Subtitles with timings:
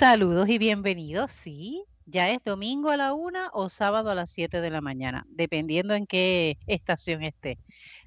[0.00, 1.30] Saludos y bienvenidos.
[1.30, 5.26] Sí, ya es domingo a la una o sábado a las 7 de la mañana,
[5.28, 7.58] dependiendo en qué estación esté.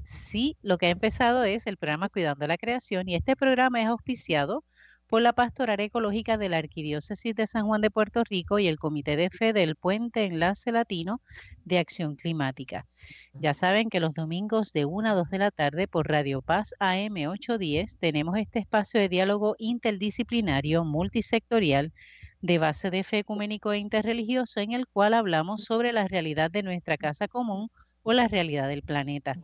[0.04, 3.86] Sí, lo que ha empezado es el programa Cuidando la Creación y este programa es
[3.86, 4.66] auspiciado
[5.08, 8.80] por la Pastoral Ecológica de la Arquidiócesis de San Juan de Puerto Rico y el
[8.80, 11.22] Comité de Fe del Puente Enlace Latino
[11.66, 12.88] de Acción Climática.
[13.34, 16.74] Ya saben que los domingos de 1 a 2 de la tarde por Radio Paz
[16.80, 21.92] AM 810 tenemos este espacio de diálogo interdisciplinario multisectorial
[22.42, 26.64] de base de fe ecuménico e interreligioso en el cual hablamos sobre la realidad de
[26.64, 27.70] nuestra casa común
[28.04, 29.36] o la realidad del planeta.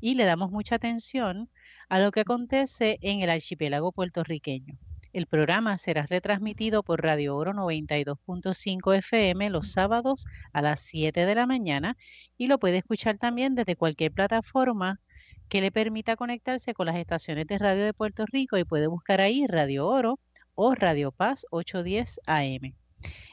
[0.00, 1.50] Y le damos mucha atención
[1.88, 4.78] a lo que acontece en el archipiélago puertorriqueño.
[5.18, 11.34] El programa será retransmitido por Radio Oro 92.5 FM los sábados a las 7 de
[11.34, 11.96] la mañana
[12.36, 15.00] y lo puede escuchar también desde cualquier plataforma
[15.48, 19.20] que le permita conectarse con las estaciones de radio de Puerto Rico y puede buscar
[19.20, 20.20] ahí Radio Oro
[20.54, 22.76] o Radio Paz 810 AM.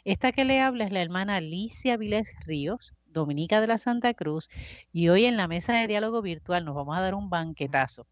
[0.05, 4.49] Esta que le habla es la hermana Alicia Viles Ríos, Dominica de la Santa Cruz,
[4.93, 8.05] y hoy en la mesa de diálogo virtual nos vamos a dar un banquetazo,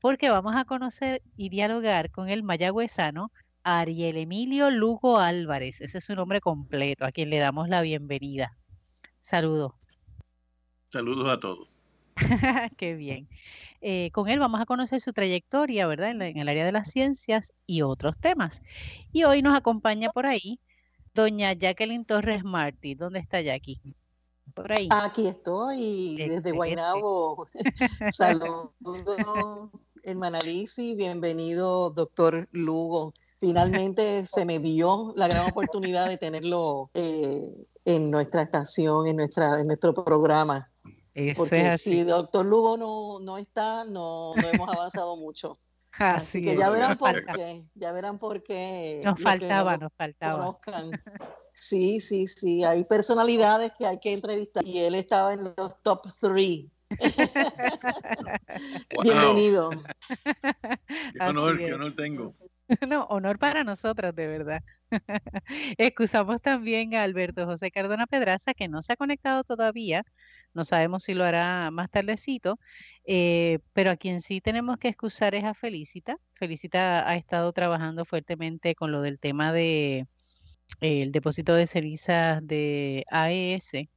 [0.00, 6.04] porque vamos a conocer y dialogar con el mayagüezano Ariel Emilio Lugo Álvarez, ese es
[6.04, 8.56] su nombre completo, a quien le damos la bienvenida.
[9.20, 9.72] Saludos.
[10.90, 11.68] Saludos a todos.
[12.76, 13.28] Qué bien.
[13.80, 16.10] Eh, con él vamos a conocer su trayectoria, ¿verdad?
[16.10, 18.62] En, en, el área de las ciencias y otros temas.
[19.12, 20.60] Y hoy nos acompaña por ahí
[21.14, 22.94] doña Jacqueline Torres Martí.
[22.94, 23.80] ¿Dónde está Jackie?
[24.54, 24.88] Por ahí.
[24.90, 27.46] Aquí estoy, desde Guaynabo.
[28.10, 28.70] Saludos,
[30.02, 33.12] hermana Lisi, bienvenido, doctor Lugo.
[33.38, 37.50] Finalmente se me dio la gran oportunidad de tenerlo eh,
[37.84, 40.70] en nuestra estación, en, nuestra, en nuestro programa.
[41.36, 45.58] Porque si doctor Lugo no, no está, no, no hemos avanzado mucho.
[45.98, 49.02] Así, que ya verán por qué, ya verán por qué.
[49.04, 50.56] Nos faltaba, nos faltaba.
[51.60, 56.06] Sí, sí, sí, hay personalidades que hay que entrevistar y él estaba en los top
[56.18, 56.70] three.
[59.02, 59.68] Bienvenido.
[59.68, 62.34] Qué honor, qué honor tengo.
[62.88, 64.62] No, honor para nosotros, de verdad.
[65.76, 70.04] Excusamos también a Alberto José Cardona Pedraza, que no se ha conectado todavía.
[70.54, 72.60] No sabemos si lo hará más tardecito,
[73.04, 76.16] eh, pero a quien sí tenemos que excusar es a Felicita.
[76.34, 80.06] Felicita ha estado trabajando fuertemente con lo del tema de
[80.80, 83.88] el depósito de cenizas de AES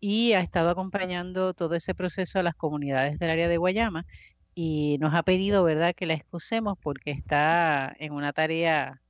[0.00, 4.04] y ha estado acompañando todo ese proceso a las comunidades del área de Guayama
[4.54, 9.00] y nos ha pedido, ¿verdad?, que la excusemos porque está en una tarea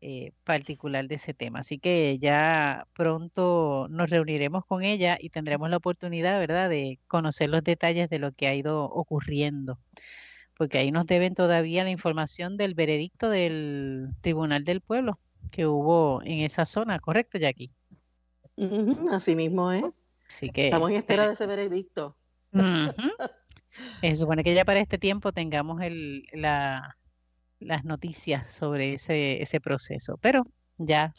[0.00, 1.60] eh, particular de ese tema.
[1.60, 7.48] Así que ya pronto nos reuniremos con ella y tendremos la oportunidad, ¿verdad?, de conocer
[7.50, 9.78] los detalles de lo que ha ido ocurriendo.
[10.58, 15.18] Porque ahí nos deben todavía la información del veredicto del Tribunal del Pueblo
[15.52, 17.70] que hubo en esa zona, ¿correcto, Jackie?
[19.12, 19.84] así mismo es.
[20.52, 22.16] que, Estamos en espera de ese veredicto.
[24.00, 26.96] Se supone que ya para este tiempo tengamos el, la,
[27.60, 30.44] las noticias sobre ese, ese proceso, pero
[30.76, 31.14] ya,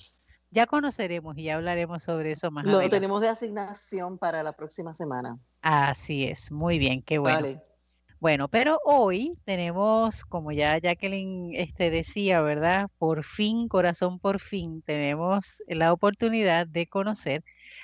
[0.51, 4.93] ya conoceremos y ya hablaremos sobre eso más Lo tenemos de asignación para la próxima
[4.93, 5.39] semana.
[5.61, 7.37] Así es, muy bien, qué bueno.
[7.37, 7.72] Vale.
[8.23, 12.87] Bueno, pero hoy tenemos, como ya Jacqueline este, decía, ¿verdad?
[12.97, 17.43] Por fin, corazón, por fin, tenemos la oportunidad de conocer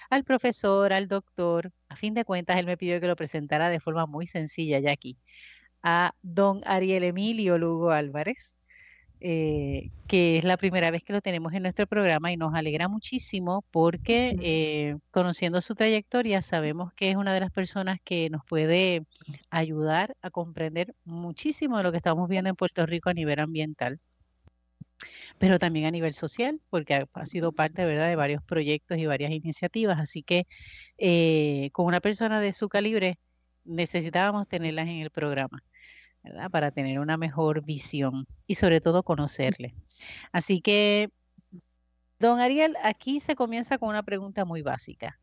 [0.10, 1.74] al profesor, al doctor.
[1.90, 5.18] A fin de cuentas, él me pidió que lo presentara de forma muy sencilla, Jackie,
[5.84, 8.56] a don Ariel Emilio Lugo Álvarez.
[9.22, 12.88] Eh, que es la primera vez que lo tenemos en nuestro programa y nos alegra
[12.88, 18.46] muchísimo porque eh, conociendo su trayectoria sabemos que es una de las personas que nos
[18.46, 19.04] puede
[19.50, 24.00] ayudar a comprender muchísimo de lo que estamos viendo en Puerto Rico a nivel ambiental
[25.38, 28.10] pero también a nivel social, porque ha, sido parte ¿verdad?
[28.10, 30.00] de varios proyectos y varias iniciativas.
[30.00, 30.46] Así que
[30.98, 33.18] eh, con una persona de su calibre
[33.64, 35.64] necesitábamos tenerlas en el programa.
[36.52, 39.74] Para tener una mejor visión y sobre todo conocerle.
[40.32, 41.10] Así que,
[42.20, 45.18] don Ariel, aquí se comienza con una pregunta muy básica,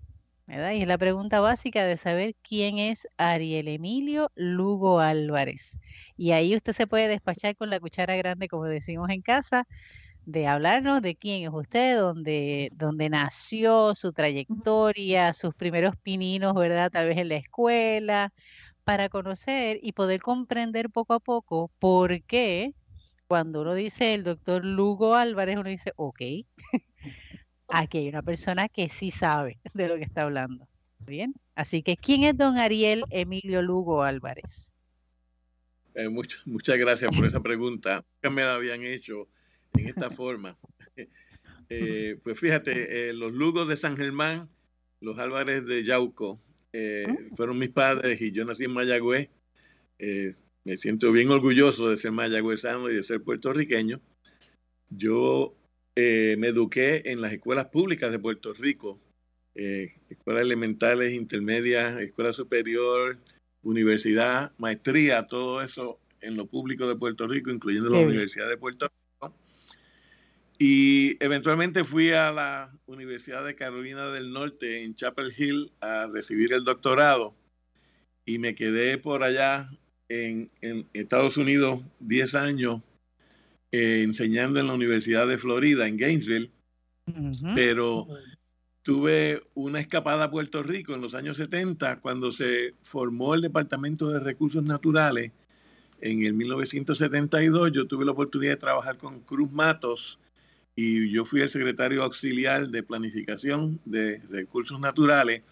[0.46, 0.72] ¿verdad?
[0.72, 5.78] Y es la pregunta básica de saber quién es Ariel Emilio Lugo Álvarez.
[6.16, 9.66] Y ahí usted se puede despachar con la cuchara grande, como decimos en casa,
[10.26, 16.90] de hablarnos de quién es usted, dónde, dónde nació, su trayectoria, sus primeros pininos, ¿verdad?
[16.90, 18.32] Tal vez en la escuela,
[18.86, 22.72] para conocer y poder comprender poco a poco por qué
[23.26, 26.20] cuando uno dice el doctor Lugo Álvarez, uno dice, ok,
[27.68, 30.68] aquí hay una persona que sí sabe de lo que está hablando.
[31.04, 34.72] Bien, así que ¿quién es don Ariel Emilio Lugo Álvarez?
[35.96, 38.04] Eh, muchas gracias por esa pregunta.
[38.22, 39.26] Que me la habían hecho
[39.72, 40.56] en esta forma.
[41.68, 44.48] Eh, pues fíjate, eh, los Lugos de San Germán,
[45.00, 46.40] los Álvarez de Yauco,
[46.76, 49.28] eh, fueron mis padres y yo nací en Mayagüez.
[50.64, 54.00] me siento bien orgulloso de ser mayagüezano y de ser puertorriqueño.
[54.90, 55.54] Yo
[55.96, 59.00] me eduqué en las escuelas públicas de Puerto Rico,
[59.54, 63.18] escuelas elementales, intermedias, escuela superior,
[63.62, 68.86] universidad, maestría, todo eso en lo público de Puerto Rico, incluyendo la Universidad de Puerto
[68.86, 68.95] Rico.
[70.58, 76.52] Y eventualmente fui a la Universidad de Carolina del Norte en Chapel Hill a recibir
[76.52, 77.34] el doctorado.
[78.24, 79.68] Y me quedé por allá
[80.08, 80.50] en,
[80.94, 82.80] Estados Unidos 10 años
[83.70, 86.50] eh, enseñando en la Universidad de Florida, en Gainesville,
[87.54, 88.08] pero
[88.82, 94.10] tuve una escapada a Puerto Rico en los años 70 cuando se formó el Departamento
[94.10, 95.32] de Recursos Naturales.
[96.00, 100.18] En el 1972 yo tuve la oportunidad de trabajar con Cruz Matos
[100.76, 105.42] y yo fui el secretario auxiliar de planificación de recursos naturales.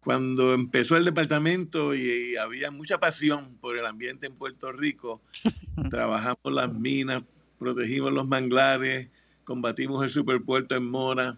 [0.00, 5.20] Cuando empezó el departamento y, había mucha pasión por el ambiente en Puerto Rico,
[5.90, 7.24] trabajamos las minas,
[7.58, 9.08] protegimos los manglares,
[9.42, 11.36] combatimos el superpuerto en Mora,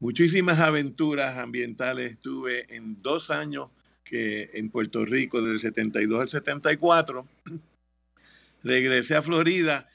[0.00, 3.70] muchísimas aventuras ambientales tuve en dos años
[4.02, 7.28] que en Puerto Rico del 72 al 74.
[8.64, 9.88] Regresé a Florida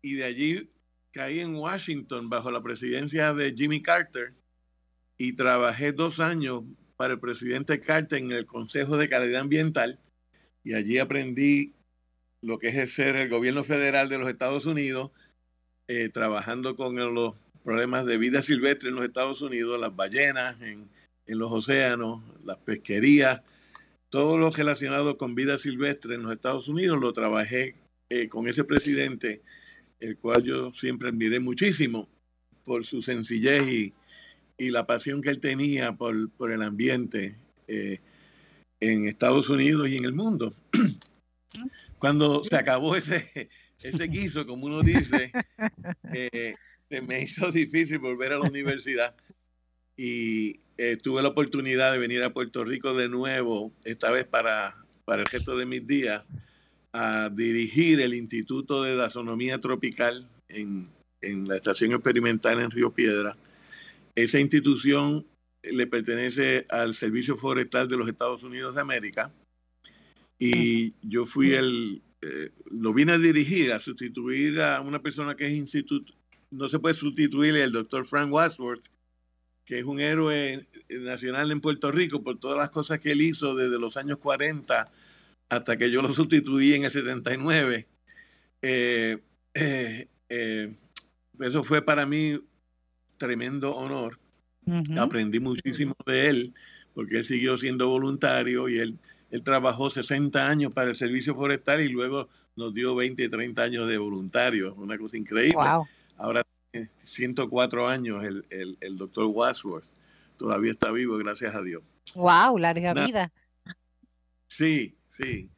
[0.00, 0.70] y de allí
[1.12, 4.34] caí en Washington bajo la presidencia de Jimmy Carter
[5.16, 6.62] y trabajé dos años
[6.96, 9.98] para el presidente Carter en el Consejo de Calidad Ambiental
[10.64, 11.74] y allí aprendí
[12.40, 15.10] lo que es ser el gobierno federal de los Estados Unidos,
[15.88, 17.34] eh, trabajando con los
[17.64, 20.88] problemas de vida silvestre en los Estados Unidos, las ballenas en,
[21.26, 23.42] en los océanos, las pesquerías,
[24.10, 27.74] todo lo relacionado con vida silvestre en los Estados Unidos lo trabajé
[28.08, 29.42] eh, con ese presidente,
[30.00, 32.08] el cual yo siempre admiré muchísimo
[32.64, 33.94] por su sencillez y,
[34.70, 36.16] la pasión que él tenía por,
[36.50, 37.36] el ambiente
[37.68, 38.00] eh,
[38.80, 40.52] en Estados Unidos y en el mundo.
[42.00, 43.48] Cuando se acabó ese,
[43.82, 45.30] ese guiso, como uno dice,
[46.12, 46.56] eh,
[46.88, 49.14] se me hizo difícil volver a la universidad
[49.96, 54.76] y eh, tuve la oportunidad de venir a Puerto Rico de nuevo, esta vez para,
[55.04, 56.24] para el resto de mis días,
[56.92, 60.88] a dirigir el Instituto de Dasonomía Tropical en,
[61.20, 63.36] en la Estación Experimental en Río Piedra.
[64.14, 65.26] Esa institución
[65.62, 69.32] le pertenece al Servicio Forestal de los Estados Unidos de América
[70.38, 75.46] y yo fui el, eh, lo vine a dirigir, a sustituir a una persona que
[75.46, 76.12] es instituto,
[76.50, 78.86] no se puede sustituir el doctor Frank Wadsworth,
[79.64, 83.54] que es un héroe nacional en Puerto Rico por todas las cosas que él hizo
[83.54, 84.90] desde los años 40
[85.48, 87.86] hasta que yo lo sustituí en el 79.
[88.62, 89.18] Eh,
[89.54, 90.74] eh, eh,
[91.40, 92.40] eso fue para mí
[93.16, 94.18] tremendo honor.
[94.98, 96.54] Aprendí muchísimo de él
[96.92, 98.98] porque él siguió siendo voluntario y él,
[99.30, 103.88] él trabajó 60 años para el servicio forestal y luego nos dio 20, 30 años
[103.88, 105.56] de voluntario, una cosa increíble.
[106.18, 106.42] Ahora
[107.04, 109.86] 104 años el, el, el doctor Wadsworth.
[110.36, 111.82] Todavía está vivo, gracias a Dios.
[112.14, 112.58] ¡Wow!
[112.58, 113.32] Larga vida.
[114.48, 115.50] Sí, sí.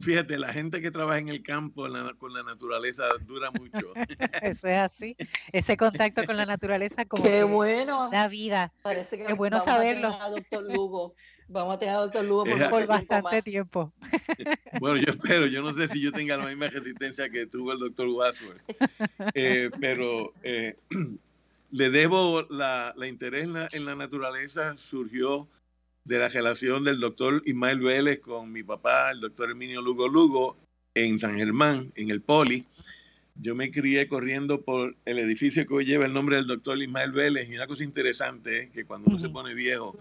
[0.00, 1.86] Fíjate, la gente que trabaja en el campo
[2.18, 3.92] con la naturaleza dura mucho.
[4.42, 5.16] Eso es así.
[5.52, 8.10] Ese contacto con la naturaleza como Qué bueno.
[8.10, 8.72] da vida.
[8.82, 10.10] Parece que Qué bueno saberlo.
[10.30, 11.14] doctor Lugo.
[11.46, 13.92] Vamos a tener a doctor Lugo por, bastante tiempo.
[14.80, 17.78] Bueno, yo espero, yo no sé si yo tenga la misma resistencia que tuvo el
[17.78, 18.60] doctor Wadsworth,
[19.32, 20.76] eh, pero eh,
[21.70, 25.48] le debo la, interés en la, naturaleza surgió
[26.04, 30.58] de la relación del doctor Ismael Vélez con mi papá, el doctor Herminio Lugo Lugo,
[30.94, 32.66] en San Germán, en el Poli.
[33.36, 37.10] Yo me crié corriendo por el edificio que hoy lleva el nombre del doctor Ismael
[37.10, 39.98] Vélez y una cosa interesante es que cuando uno se pone viejo,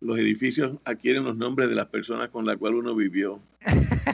[0.00, 3.42] los edificios adquieren los nombres de las personas con las cuales uno vivió.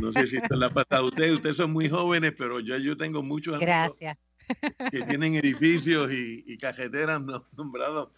[0.01, 2.79] No sé si esto le ha pasado a ustedes, ustedes son muy jóvenes, pero yo,
[2.79, 3.99] yo tengo muchos amigos
[4.91, 7.21] que tienen edificios y, cajeteras
[7.57, 8.11] nombrados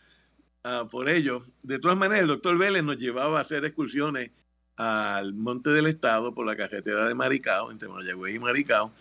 [0.67, 1.43] ah, por ellos.
[1.63, 4.31] De todas maneras, el doctor Vélez nos llevaba a hacer excursiones
[4.77, 8.93] al Monte del Estado por la carretera de Maricao, entre Mayagüez y Maricao.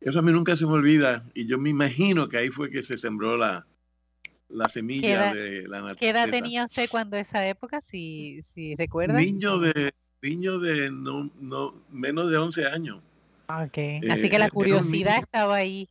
[0.00, 2.82] Eso a mí nunca se me olvida y yo me imagino que ahí fue que
[2.82, 3.66] se sembró la,
[4.48, 6.00] la semilla de la naturaleza.
[6.00, 9.14] ¿Qué edad tenía usted cuando esa época, si, si recuerda?
[9.14, 13.02] Niño de, niño de no, no, menos de 11 años.
[13.66, 14.00] Okay.
[14.02, 15.88] Eh, Así que la curiosidad estaba ahí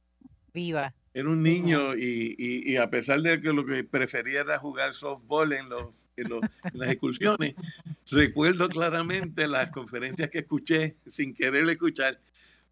[0.53, 0.93] viva.
[1.15, 5.53] Era un niño y, y, a pesar de que lo que prefería era jugar softball
[5.53, 7.55] en, los, en, los, en las excursiones,
[8.11, 12.19] recuerdo claramente las conferencias que escuché sin querer escuchar,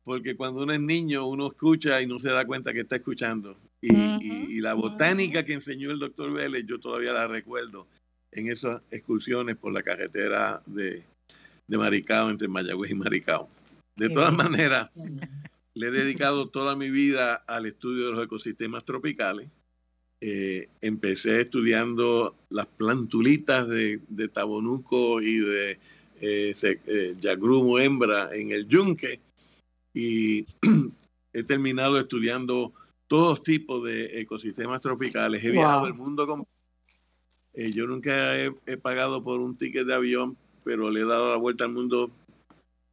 [0.03, 3.57] porque cuando uno es niño uno escucha y no se da cuenta que está escuchando.
[3.79, 7.87] Y, la botánica que enseñó el doctor Vélez, yo todavía la recuerdo
[8.33, 11.01] en esas excursiones por la carretera de,
[11.65, 13.47] de Maricao, entre Mayagüez y Maricao.
[13.95, 14.89] De todas maneras,
[15.75, 19.49] le he dedicado toda mi vida al estudio de los ecosistemas tropicales.
[20.21, 25.79] Eh, empecé estudiando las plantulitas de, de tabonuco y de
[26.21, 29.19] eh, eh, yagrumo hembra en el yunque
[29.93, 30.45] y
[31.33, 32.71] he terminado estudiando
[33.07, 35.43] todos tipos de ecosistemas tropicales.
[35.43, 36.47] He viajado el mundo con...
[37.53, 41.35] Eh, yo nunca he, pagado por un ticket de avión, pero le he dado la
[41.35, 42.09] vuelta al mundo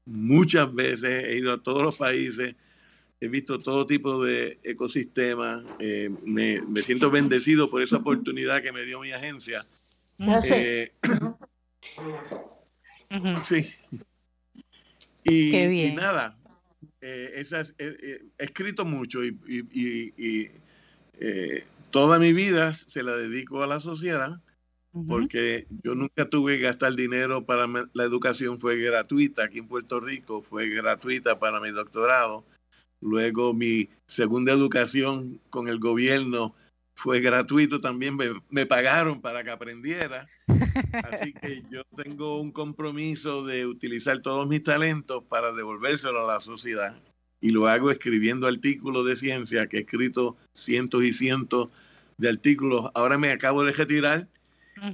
[0.04, 1.28] muchas veces.
[1.28, 2.56] He ido a todos los países,
[3.20, 5.64] he visto todo tipo de ecosistemas.
[5.78, 9.66] Eh, me, siento bendecido por esa oportunidad que me dio mi agencia.
[10.52, 10.90] Eh,
[13.42, 13.66] sí.
[15.24, 16.38] y nada,
[17.00, 20.50] eh, esas, eh, he escrito mucho y,
[21.90, 24.40] toda mi vida se la dedico a la sociedad
[25.06, 30.00] porque yo nunca tuve que gastar dinero para la educación, fue gratuita aquí en Puerto
[30.00, 32.44] Rico, fue gratuita para mi doctorado.
[33.00, 36.54] Luego mi segunda educación con el gobierno
[36.94, 38.18] fue gratuito también,
[38.50, 40.28] me, pagaron para que aprendiera.
[41.10, 46.40] Así que yo tengo un compromiso de utilizar todos mis talentos para devolvérselo a la
[46.40, 46.94] sociedad.
[47.40, 51.70] Y lo hago escribiendo artículos de ciencia, que he escrito cientos y cientos
[52.18, 52.90] de artículos.
[52.94, 54.28] Ahora me acabo de retirar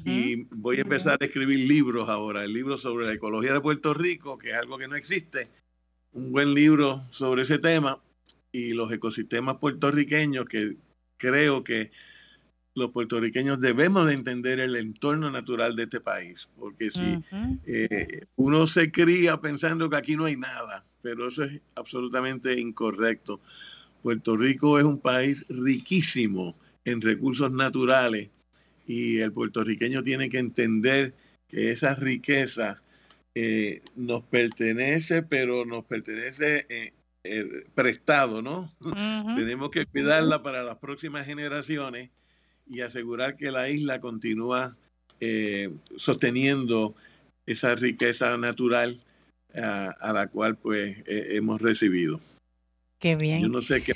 [0.04, 2.44] y voy a empezar a escribir libros ahora.
[2.44, 5.48] El libro sobre la ecología de Puerto Rico, que es algo que no existe.
[6.16, 8.00] Un buen libro sobre ese tema
[8.50, 10.76] y los ecosistemas puertorriqueños que
[11.18, 11.90] creo que
[12.74, 17.18] los puertorriqueños debemos de entender el entorno natural de este país, porque si
[17.66, 23.42] eh, uno se cría pensando que aquí no hay nada, pero eso es absolutamente incorrecto.
[24.02, 26.56] Puerto Rico es un país riquísimo
[26.86, 28.30] en recursos naturales
[28.86, 31.14] y el puertorriqueño tiene que entender
[31.46, 32.80] que esa riqueza
[33.38, 38.72] eh, nos pertenece, pero nos pertenece eh, eh, prestado, ¿no?
[39.36, 42.08] Tenemos que cuidarla para las próximas generaciones
[42.66, 44.78] y asegurar que la isla continúa
[45.20, 46.94] eh, sosteniendo
[47.44, 49.04] esa riqueza natural
[49.54, 52.20] a la cual pues hemos recibido.
[52.98, 53.40] Qué bien.
[53.40, 53.94] Yo no sé qué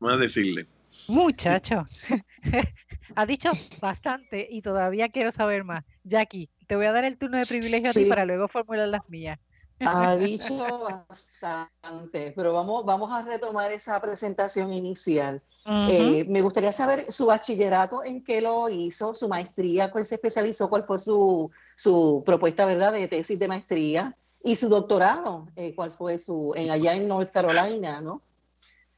[0.00, 0.66] más decirle.
[1.06, 1.84] Muchacho,
[3.14, 5.84] ha dicho bastante y todavía quiero saber más.
[6.02, 9.08] Jackie, te voy a dar el turno de privilegio a ti para luego formular las
[9.08, 9.40] mías.
[9.80, 15.42] Ha dicho bastante, pero vamos, vamos a retomar esa presentación inicial.
[15.90, 20.70] Eh, me gustaría saber su bachillerato, en qué lo hizo, su maestría, cuál se especializó,
[20.70, 22.94] cuál fue su, su propuesta ¿verdad?
[22.94, 27.30] de tesis de maestría y su doctorado, eh, cuál fue su, en, allá en North
[27.30, 28.22] Carolina, ¿no?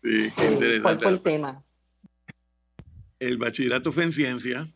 [0.00, 1.60] Sí, eh, ¿Cuál fue el tema?
[3.18, 4.68] El bachillerato fue en ciencia.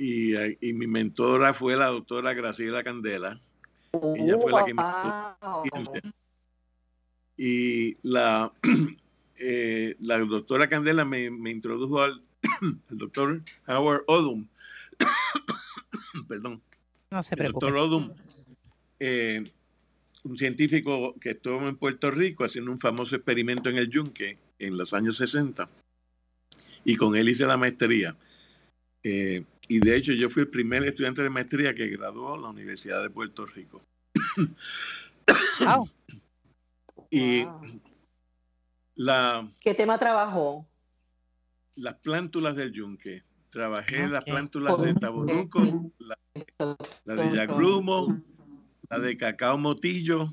[0.00, 3.40] Y, y mi mentora fue la doctora Graciela Candela
[3.92, 6.12] ella fue la que me
[7.36, 8.52] Y la,
[9.40, 12.22] eh, la doctora Candela me, introdujo al,
[12.88, 14.46] doctor Howard Odum.
[16.28, 16.62] Perdón.
[17.10, 17.66] No se preocupe.
[17.66, 18.14] El doctor Odum,
[19.00, 19.44] eh,
[20.22, 24.76] un científico que estuvo en Puerto Rico haciendo un famoso experimento en el Yunque en
[24.76, 25.68] los años 60.
[26.84, 28.16] Y con él hice la maestría.
[29.02, 32.48] Eh, y de hecho yo fui el primer estudiante de maestría que graduó en la
[32.48, 33.80] Universidad de Puerto Rico.
[37.12, 37.44] Y
[38.94, 39.48] la...
[39.60, 40.64] ¿Qué tema trabajó?
[41.76, 43.24] Las plántulas del yunque.
[43.50, 46.16] Trabajé las plántulas de taboruco, la,
[47.04, 48.22] de yagrumo,
[48.88, 50.32] la de cacao motillo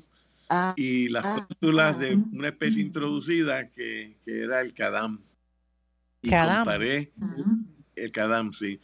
[0.50, 2.24] ah, y las ah, plántulas de ah.
[2.32, 5.20] una especie introducida que, era el cadam.
[6.22, 7.12] Y comparé
[7.96, 8.78] el cadam, sí.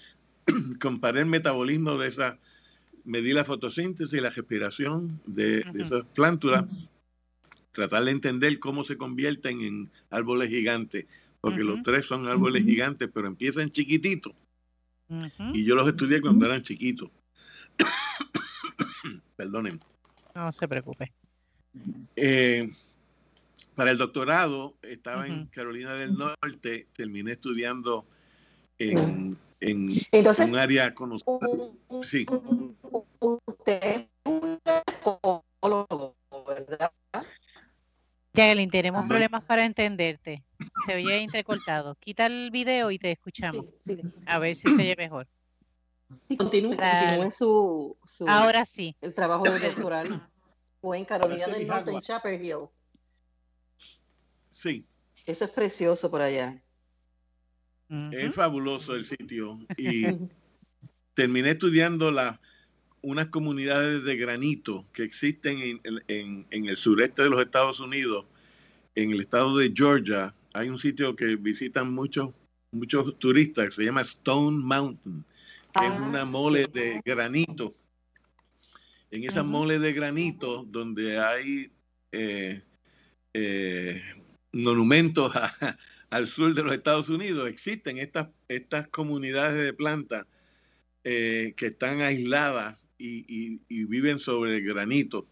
[0.80, 2.38] comparé el metabolismo de esa,
[3.04, 6.64] medí la fotosíntesis y la respiración de, esas plántulas,
[7.72, 11.06] tratar de entender cómo se convierten en árboles gigantes,
[11.40, 14.32] porque los tres son árboles gigantes, pero empiezan chiquititos.
[15.52, 17.10] Y yo los estudié cuando eran chiquitos.
[19.36, 19.80] Perdonen.
[20.34, 21.12] No se preocupe.
[22.16, 22.70] Eh,
[23.74, 28.06] para el doctorado estaba en Carolina del Norte, terminé estudiando
[28.78, 31.38] en en Entonces, un área conocida.
[32.02, 32.26] Sí.
[33.46, 34.08] Usted
[36.46, 36.92] ¿verdad?
[38.34, 40.42] Jacqueline, tenemos problemas para entenderte.
[40.86, 41.94] Se oye intercortado.
[41.96, 43.66] Quita el video y te escuchamos.
[44.26, 45.28] A ver si se oye mejor.
[46.36, 48.96] Continúe, continúe su, su, Ahora sí.
[49.00, 50.28] El trabajo doctoral.
[50.80, 52.68] Fue en Carolina del Norte, en Chapel Hill.
[54.50, 54.84] Sí.
[55.26, 56.60] Eso es precioso por allá.
[58.12, 59.58] Es fabuloso el sitio.
[59.76, 60.04] Y
[61.14, 62.40] terminé estudiando la,
[63.02, 68.24] unas comunidades de granito que existen en, el sureste de los Estados Unidos,
[68.94, 70.34] en el estado de Georgia.
[70.52, 72.30] Hay un sitio que visitan muchos
[72.74, 75.24] muchos turistas, se llama Stone Mountain,
[75.72, 77.74] que es ah, una mole de granito.
[79.10, 81.70] En esa mole de granito, donde hay
[82.10, 82.62] eh,
[83.32, 84.02] eh,
[84.52, 85.32] monumentos
[86.14, 90.26] al sur de los Estados Unidos, existen estas, estas comunidades de plantas
[91.02, 95.26] eh, que están aisladas y, viven sobre el granito.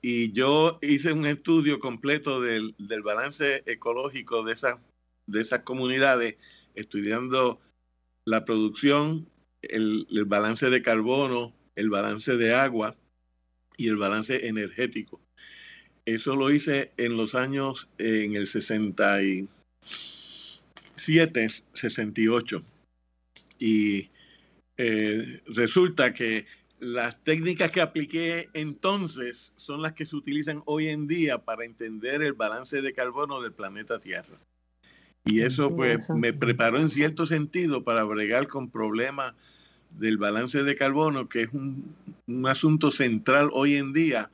[0.00, 4.78] Y yo hice un estudio completo del, balance ecológico de esas,
[5.26, 6.36] de esas comunidades,
[6.74, 7.60] estudiando
[8.24, 9.28] la producción,
[9.60, 12.96] el, balance de carbono, el balance de agua
[13.76, 15.20] y el balance energético.
[16.06, 19.57] Eso lo hice en los años, en el 67,
[20.96, 22.62] 68.
[23.58, 24.10] Y
[24.76, 26.46] eh, resulta que
[26.80, 32.22] las técnicas que apliqué entonces son las que se utilizan hoy en día para entender
[32.22, 34.38] el balance de carbono del planeta Tierra.
[35.24, 39.34] Y eso pues me preparó en cierto sentido para bregar con problemas
[39.90, 41.94] del balance de carbono, que es un,
[42.46, 44.30] asunto central hoy en día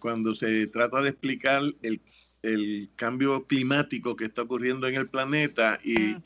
[0.00, 2.00] cuando se trata de explicar el,
[2.96, 6.16] cambio climático que está ocurriendo en el planeta y,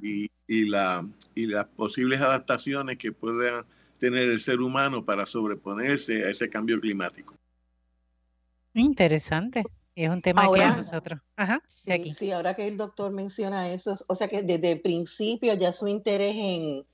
[0.00, 3.64] y, la, y las posibles adaptaciones que pueda
[3.98, 7.34] tener el ser humano para sobreponerse a ese cambio climático.
[8.74, 9.64] Interesante.
[9.94, 11.20] Es un tema que a nosotros.
[11.36, 15.54] Ajá, sí, sí, ahora que el doctor menciona eso, o sea que desde el principio
[15.54, 16.84] ya su interés en,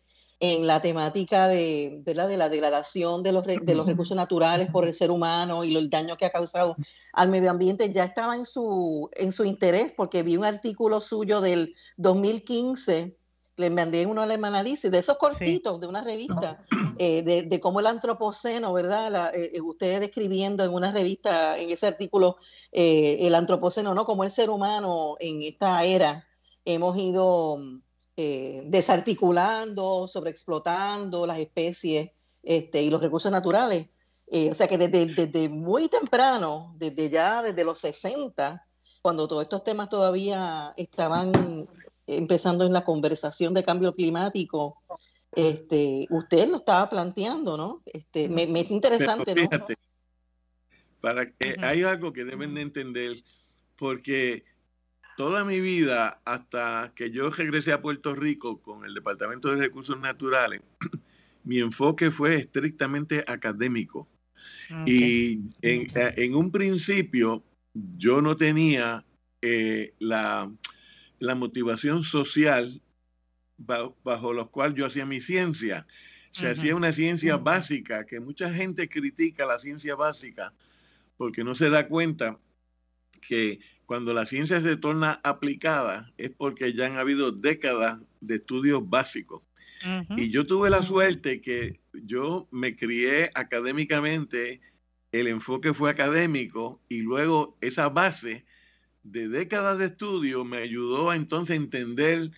[0.45, 2.27] en la temática de, ¿verdad?
[2.27, 5.89] de la degradación de los, de los recursos naturales por el ser humano y el
[5.89, 6.75] daño que ha causado
[7.13, 11.41] al medio ambiente ya estaba en su, en su interés porque vi un artículo suyo
[11.41, 13.17] del 2015
[13.57, 16.59] le mandé uno al análisis de esos cortitos de una revista,
[16.99, 19.33] eh, de, de, cómo el antropoceno, ¿verdad?
[19.35, 22.39] Eh, eh, ustedes describiendo en una revista, en ese artículo,
[22.73, 24.07] el antropoceno, ¿no?
[24.07, 26.27] Como el ser humano en esta era
[26.65, 27.59] hemos ido
[28.17, 32.11] desarticulando, sobreexplotando las especies
[32.43, 33.89] este, y los recursos naturales.
[34.31, 38.67] o sea que desde, desde muy temprano, desde ya, desde los 60,
[39.03, 41.33] cuando todos estos temas todavía estaban
[42.07, 44.81] empezando en la conversación de cambio climático,
[45.33, 47.83] este, usted lo estaba planteando, ¿no?
[47.87, 49.49] Este, me, es interesante, ¿no?
[51.01, 53.17] Para que hay algo que deben entender,
[53.77, 54.45] porque
[55.23, 59.97] toda mi vida, hasta que yo regresé a Puerto Rico con el Departamento de Recursos
[60.01, 60.63] Naturales,
[61.45, 64.09] mi enfoque fue estrictamente académico.
[64.85, 69.07] Y en, en, un principio yo no tenía
[69.41, 70.51] eh, la,
[71.21, 72.83] la motivación social
[73.59, 75.87] bajo, los cual yo hacía mi ciencia.
[76.33, 80.53] Se hacía una ciencia básica, que mucha gente critica la ciencia básica
[81.17, 82.41] porque no se da cuenta
[83.21, 83.61] que
[83.93, 89.43] cuando la ciencia se torna aplicada es porque ya han habido décadas de estudios básicos.
[90.17, 94.63] Y yo tuve la suerte que yo me crié académicamente,
[95.13, 98.47] el enfoque fue académico y luego esa base
[99.03, 102.31] de décadas de estudio me ayudó a entonces entender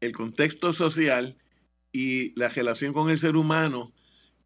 [0.00, 1.36] el contexto social
[1.92, 3.92] y la relación con el ser humano,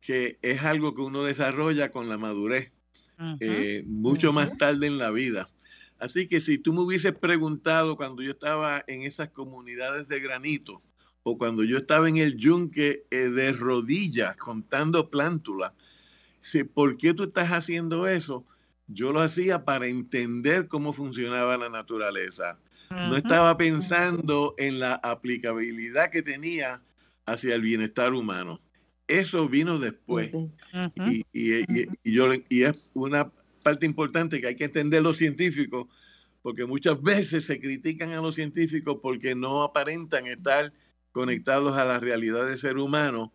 [0.01, 2.73] que es algo que uno desarrolla con la madurez,
[3.39, 5.49] eh, mucho más tarde en la vida.
[6.01, 10.83] Así que si tú me hubieses preguntado cuando yo estaba en esas comunidades de granito
[11.23, 15.73] o cuando yo estaba en el yunque eh, de rodillas contando plántulas,
[16.75, 18.47] ¿por qué tú estás haciendo eso?
[18.93, 22.59] yo lo hacía para entender cómo funcionaba la naturaleza.
[22.91, 26.83] No estaba pensando en la aplicabilidad que tenía
[27.25, 28.61] hacia el bienestar humano.
[29.07, 30.31] Eso vino después.
[30.97, 31.25] y,
[32.03, 33.31] yo, y es una
[33.63, 35.87] parte importante que hay que entender los científicos,
[36.43, 40.73] porque muchas veces se critican a los científicos porque no aparentan estar
[41.13, 43.33] conectados a la realidad del ser humano.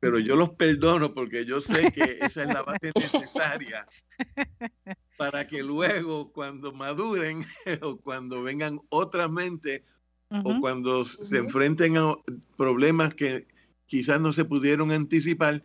[0.00, 3.86] Pero yo los perdono porque yo sé que esa es la base necesaria
[5.16, 7.44] para que luego cuando maduren
[7.82, 9.82] o cuando vengan otras mentes
[10.44, 12.16] o cuando se enfrenten a
[12.56, 13.46] problemas que
[13.86, 15.64] quizás no se pudieron anticipar,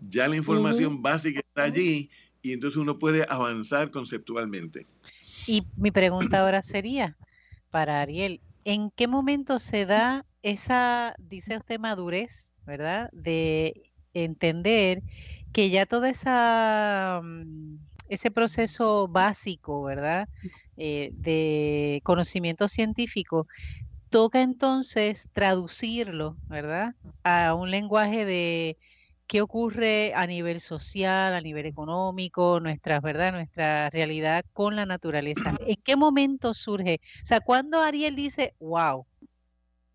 [0.00, 2.10] ya la información básica está allí
[2.42, 4.86] y entonces uno puede avanzar conceptualmente.
[5.46, 7.16] Y mi pregunta ahora sería
[7.70, 13.08] para Ariel, ¿en qué momento se da esa, dice usted, madurez, ¿verdad?
[13.12, 15.02] De entender
[15.52, 17.76] que ya toda esa mm,
[18.08, 20.28] ese proceso básico, ¿verdad?
[20.76, 23.46] eh, de conocimiento científico,
[24.10, 26.94] toca entonces traducirlo, ¿verdad?
[27.24, 28.78] A un lenguaje de
[29.32, 33.32] qué ocurre a nivel social, a nivel económico, nuestra, ¿verdad?
[33.32, 35.44] Nuestra realidad con la naturaleza.
[35.66, 37.00] ¿En qué momento surge?
[37.02, 39.06] O sea, cuando Ariel dice, wow,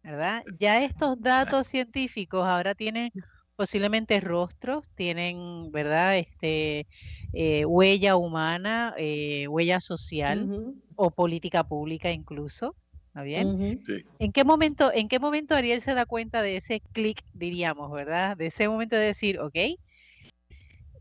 [0.01, 0.43] ¿verdad?
[0.57, 3.11] Ya estos datos científicos ahora tienen
[3.55, 6.17] posiblemente rostros, tienen, ¿verdad?
[6.17, 6.87] Este,
[7.31, 10.49] eh, huella humana, eh, huella social
[10.95, 12.75] o política pública incluso.
[13.17, 13.81] ¿Está bien?
[14.19, 18.37] ¿En qué momento, en qué momento Ariel se da cuenta de ese clic, diríamos, ¿verdad?
[18.37, 19.55] De ese momento de decir, ok,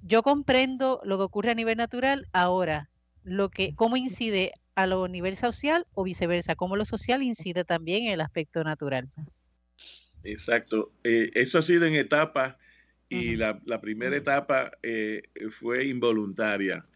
[0.01, 2.89] yo comprendo lo que ocurre a nivel natural, ahora,
[3.23, 8.05] lo que, cómo incide a lo nivel social o viceversa, cómo lo social incide también
[8.05, 9.11] en el aspecto natural.
[10.25, 10.93] Exacto.
[11.05, 12.57] Eh, eso ha sido en etapas
[13.11, 16.87] y la, primera etapa eh, fue involuntaria.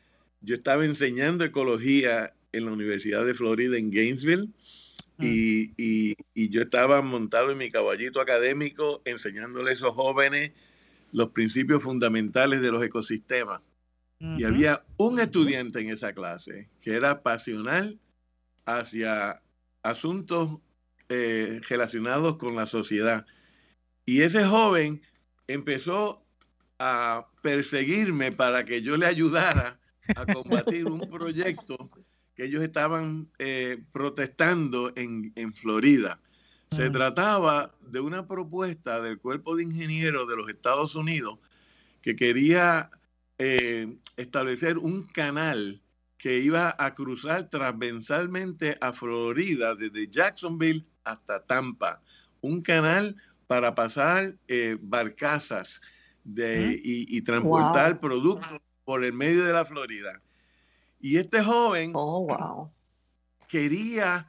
[0.40, 4.48] Yo estaba enseñando ecología en la Universidad de Florida en Gainesville
[5.20, 10.52] y, yo estaba montado en mi caballito académico enseñándole a esos jóvenes
[11.12, 13.60] los principios fundamentales de los ecosistemas.
[14.18, 17.98] Y había un estudiante en esa clase que era pasional
[18.66, 19.42] hacia
[19.82, 20.58] asuntos
[21.08, 23.24] eh, relacionados con la sociedad.
[24.04, 25.00] Y ese joven
[25.46, 26.22] empezó
[26.78, 29.80] a perseguirme para que yo le ayudara
[30.14, 31.90] a combatir un proyecto
[32.44, 36.18] ellos estaban eh, protestando en, Florida.
[36.70, 41.38] Se trataba de una propuesta del Cuerpo de Ingenieros de los Estados Unidos
[42.00, 42.90] que quería
[43.38, 45.80] eh, establecer un canal
[46.16, 52.02] que iba a cruzar transversalmente a Florida desde Jacksonville hasta Tampa.
[52.40, 55.80] Un canal para pasar eh, barcazas
[56.24, 60.20] de, y, transportar productos por el medio de la Florida.
[61.00, 62.70] Y este joven oh,
[63.48, 64.28] quería,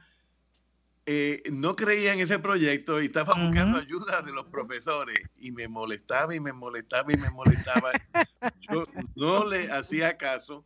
[1.04, 5.68] eh, no creía en ese proyecto y estaba buscando ayuda de los profesores y me
[5.68, 7.92] molestaba y me molestaba y me molestaba.
[8.60, 10.64] yo no le hacía caso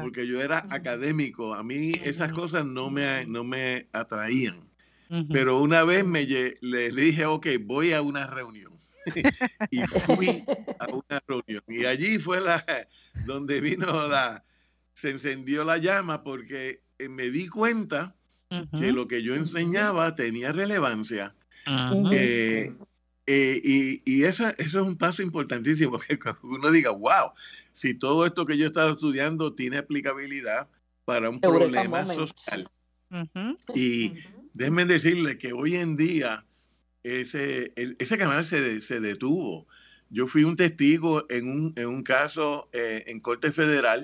[0.00, 1.54] porque yo era académico.
[1.54, 4.68] A mí esas cosas no me, no me atraían.
[5.30, 8.72] Pero una vez me le, dije, ok, voy a una reunión.
[9.70, 10.44] y fui
[10.78, 11.62] a una reunión.
[11.68, 12.64] Y allí fue la
[13.26, 14.42] donde vino la,
[14.94, 18.14] se encendió la llama porque eh, me di cuenta
[18.78, 21.34] que lo que yo enseñaba tenía relevancia.
[22.12, 22.74] Eh,
[23.26, 27.32] eh, y, y eso, eso, es un paso importantísimo, que uno diga, wow,
[27.72, 30.68] si todo esto que yo he estado estudiando tiene aplicabilidad
[31.06, 32.68] para un problema social.
[33.74, 34.14] Y
[34.52, 36.44] déjenme decirle que hoy en día
[37.04, 39.66] ese, ese canal se, se, detuvo.
[40.10, 44.02] Yo fui un testigo en un, en un caso en Corte Federal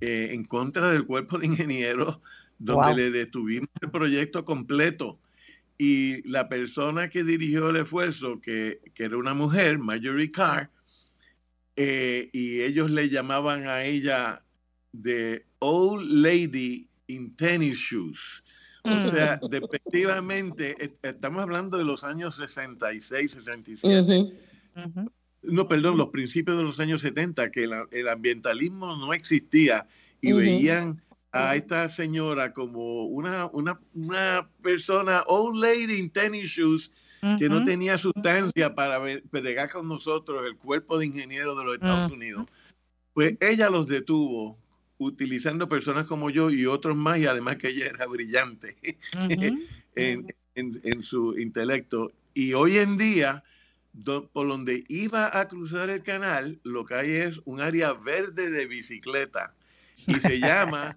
[0.00, 2.20] eh, en contra del cuerpo de ingenieros,
[2.58, 5.18] donde le detuvimos el proyecto completo.
[5.76, 10.70] Y la persona que dirigió el esfuerzo, que, era una mujer, Marjorie Carr,
[11.76, 14.42] eh, y ellos le llamaban a ella
[15.00, 18.42] The Old Lady in Tennis Shoes.
[18.82, 19.10] O mm.
[19.10, 24.48] sea, efectivamente, estamos hablando de los años 66, 67
[25.42, 29.86] no, perdón, los principios de los años 70, que el ambientalismo no existía
[30.20, 36.90] y veían a esta señora como una, una, una, persona, old lady in tennis shoes,
[37.38, 42.12] que no tenía sustancia para pegar con nosotros el cuerpo de ingenieros de los Estados
[42.12, 42.46] Unidos.
[43.12, 44.56] Pues ella los detuvo
[44.98, 48.76] utilizando personas como yo y otros más, y además que ella era brillante
[49.94, 52.12] en, en, su intelecto.
[52.34, 53.42] Y hoy en día
[54.04, 58.66] por donde iba a cruzar el canal, lo que hay es un área verde de
[58.66, 59.54] bicicleta
[60.06, 60.94] y se llama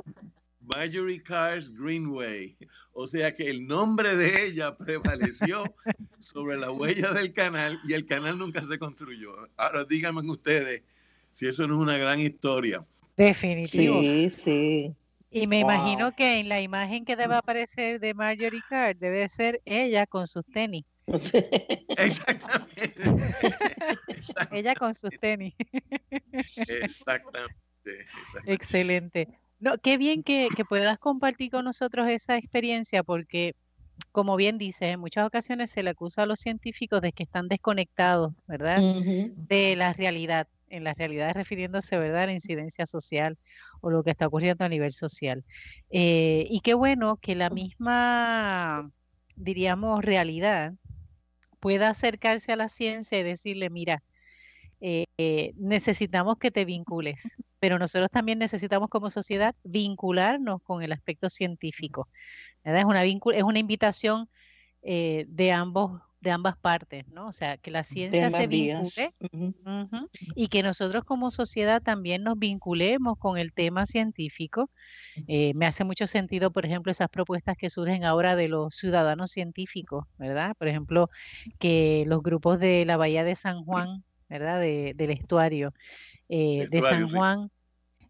[0.61, 2.55] Marjorie Cars Greenway.
[2.93, 5.63] O sea que el nombre de ella prevaleció
[6.19, 9.31] sobre la huella del canal y el canal nunca se construyó.
[9.57, 10.83] Ahora díganme ustedes
[11.33, 12.85] si eso no es una gran historia.
[13.17, 14.01] Definitivo.
[14.01, 14.95] Sí, sí.
[15.31, 19.61] Y me imagino que en la imagen que debe aparecer de Marjorie Cars debe ser
[19.63, 20.83] ella con sus tenis.
[21.97, 22.93] Exactamente.
[24.51, 25.53] Ella con sus tenis.
[26.31, 27.51] Exactamente.
[28.45, 29.27] Excelente.
[29.59, 33.53] No, qué bien que, puedas compartir con nosotros esa experiencia, porque,
[34.11, 37.47] como bien dices, en muchas ocasiones se le acusa a los científicos de que están
[37.47, 38.81] desconectados, ¿verdad?
[38.81, 43.37] De la realidad, en la realidad refiriéndose, ¿verdad?, a la incidencia social
[43.81, 45.43] o lo que está ocurriendo a nivel social.
[45.91, 48.89] Eh, y qué bueno que la misma,
[49.35, 50.73] diríamos, realidad
[51.61, 54.03] pueda acercarse a la ciencia y decirle, mira,
[54.81, 57.21] eh, necesitamos que te vincules,
[57.59, 62.09] pero nosotros también necesitamos como sociedad vincularnos con el aspecto científico.
[62.63, 64.27] Es, una es una invitación
[64.81, 67.27] eh, de ambos de ambas partes, ¿no?
[67.27, 69.09] O sea, que la ciencia se vincule
[70.35, 74.69] y que nosotros como sociedad también nos vinculemos con el tema científico.
[75.27, 79.31] Eh, me hace mucho sentido, por ejemplo, esas propuestas que surgen ahora de los ciudadanos
[79.31, 80.55] científicos, ¿verdad?
[80.57, 81.09] Por ejemplo,
[81.57, 84.61] que los grupos de la Bahía de San Juan, ¿verdad?
[84.61, 85.73] del estuario,
[86.29, 87.49] eh, de San Juan.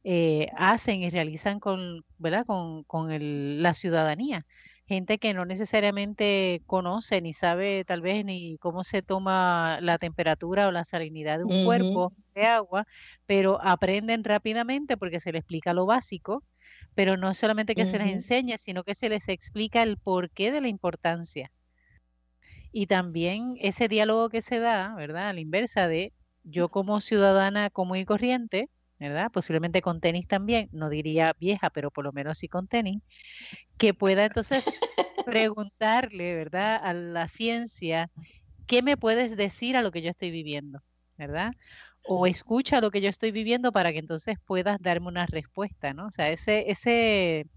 [0.04, 2.44] Eh, hacen y realizan con, ¿verdad?
[2.48, 4.48] con, con la ciudadanía
[4.92, 10.68] gente que no necesariamente conoce ni sabe tal vez ni cómo se toma la temperatura
[10.68, 12.86] o la salinidad de un cuerpo de agua,
[13.26, 16.44] pero aprenden rápidamente porque se les explica lo básico,
[16.94, 20.60] pero no solamente que se les enseñe, sino que se les explica el porqué de
[20.60, 21.54] la importancia.
[22.74, 25.30] Y también ese diálogo que se da, ¿verdad?
[25.30, 26.12] A la inversa de
[26.44, 29.32] yo como ciudadana común y corriente, ¿verdad?
[29.32, 33.02] Posiblemente con tenis también, no diría vieja, pero por lo menos sí con tenis,
[33.82, 34.64] que pueda entonces
[35.26, 36.80] preguntarle, ¿verdad?
[36.84, 38.12] A la ciencia,
[38.68, 40.84] ¿qué me puedes decir a lo que yo estoy viviendo?
[41.18, 41.54] ¿Verdad?
[42.04, 46.06] O escucha lo que yo estoy viviendo para que entonces puedas darme una respuesta, ¿no?
[46.06, 47.48] O sea, ese, ese,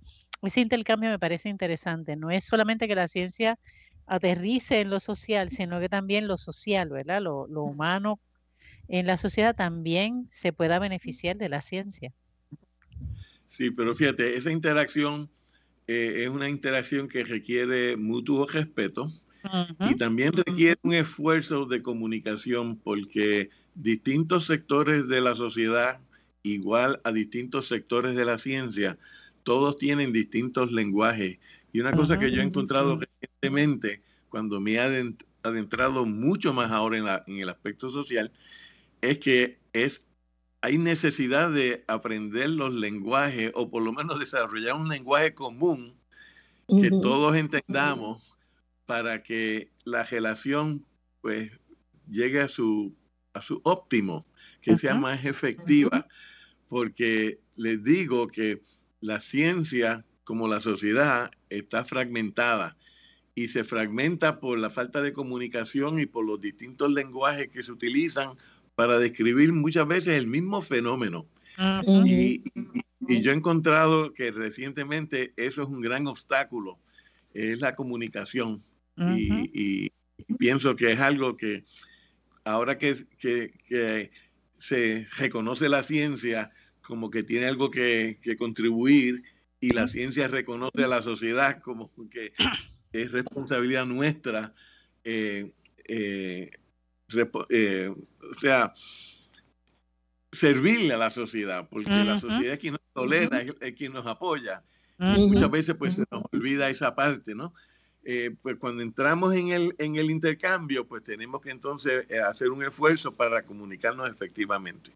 [0.41, 2.17] ese intercambio me parece interesante.
[2.17, 3.59] No es solamente que la ciencia
[4.07, 7.21] aterrice en lo social, sino que también lo social, ¿verdad?
[7.21, 8.19] Lo, lo humano
[8.89, 12.13] en la sociedad también se pueda beneficiar de la ciencia.
[13.47, 15.31] Sí, pero fíjate, esa interacción
[15.87, 19.12] eh, es una interacción que requiere mutuo respeto
[19.81, 26.01] y también requiere un esfuerzo de comunicación porque distintos sectores de la sociedad,
[26.42, 28.99] igual a distintos sectores de la ciencia,
[29.42, 31.38] todos tienen distintos lenguajes.
[31.73, 36.97] Y una cosa que yo he encontrado recientemente, cuando me he adentrado mucho más ahora
[36.97, 38.33] en, en el aspecto social,
[39.03, 40.07] es que es
[40.64, 45.94] hay necesidad de aprender los lenguajes o por lo menos desarrollar un lenguaje común
[46.81, 48.38] que todos entendamos
[48.87, 50.87] para que la relación
[51.20, 51.53] pues
[52.09, 52.96] llegue a su,
[53.35, 54.24] a su óptimo,
[54.62, 56.09] que sea más efectiva,
[56.66, 58.62] porque les digo que
[59.03, 62.79] la ciencia como la sociedad está fragmentada
[63.35, 67.70] y se fragmenta por la falta de comunicación y por los distintos lenguajes que se
[67.70, 68.38] utilizan
[68.75, 71.27] para describir muchas veces el mismo fenómeno.
[72.07, 72.43] y,
[73.07, 76.79] yo he encontrado que recientemente eso es un gran obstáculo,
[77.35, 78.63] es la comunicación.
[78.97, 79.91] y,
[80.39, 81.65] pienso que es algo que
[82.45, 84.11] ahora que, que,
[84.59, 89.23] se reconoce la ciencia como que tiene algo que, contribuir
[89.61, 92.33] y la ciencia reconoce a la sociedad como que
[92.93, 94.55] es responsabilidad nuestra
[95.05, 95.53] eh,
[95.87, 96.51] eh,
[97.51, 97.95] eh,
[98.31, 98.73] o sea,
[100.33, 104.62] servirle a la sociedad, porque la sociedad es quien nos tolera, es, quien nos apoya.
[104.99, 107.53] y muchas veces pues se nos olvida esa parte, ¿no?
[108.07, 112.51] Eh, pues cuando entramos en el, en el intercambio, pues tenemos que entonces eh, hacer
[112.51, 114.93] un esfuerzo para comunicarnos efectivamente.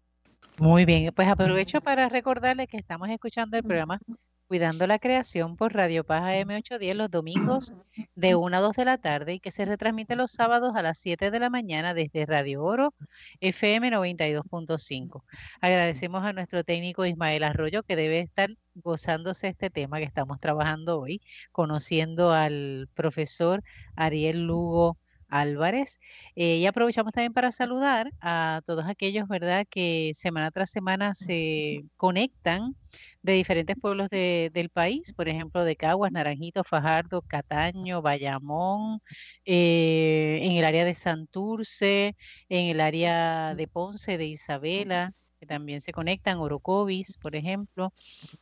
[0.59, 3.99] Muy bien, pues aprovecho para recordarles que estamos escuchando el programa
[4.49, 7.71] Cuidando la Creación por Radio Paja M810 los domingos
[8.15, 10.97] de 1 a 2 de la tarde y que se retransmite los sábados a las
[10.97, 12.95] 7 de la mañana desde Radio Oro
[13.41, 15.21] FM 92.5.
[15.61, 20.99] Agradecemos a nuestro técnico Ismael Arroyo que debe estar gozándose este tema que estamos trabajando
[20.99, 23.63] hoy, conociendo al profesor
[23.95, 24.97] Ariel Lugo
[25.29, 25.99] Álvarez.
[26.35, 31.83] Eh, y aprovechamos también para saludar a todos aquellos, ¿verdad?, que semana tras semana se
[31.97, 32.75] conectan
[33.21, 38.99] de diferentes pueblos del país, por ejemplo, de Caguas, Naranjito, Fajardo, Cataño, Bayamón,
[39.45, 42.15] eh, en el área de Santurce,
[42.49, 47.93] en el área de Ponce, de Isabela, que también se conectan, Orocovis, por ejemplo,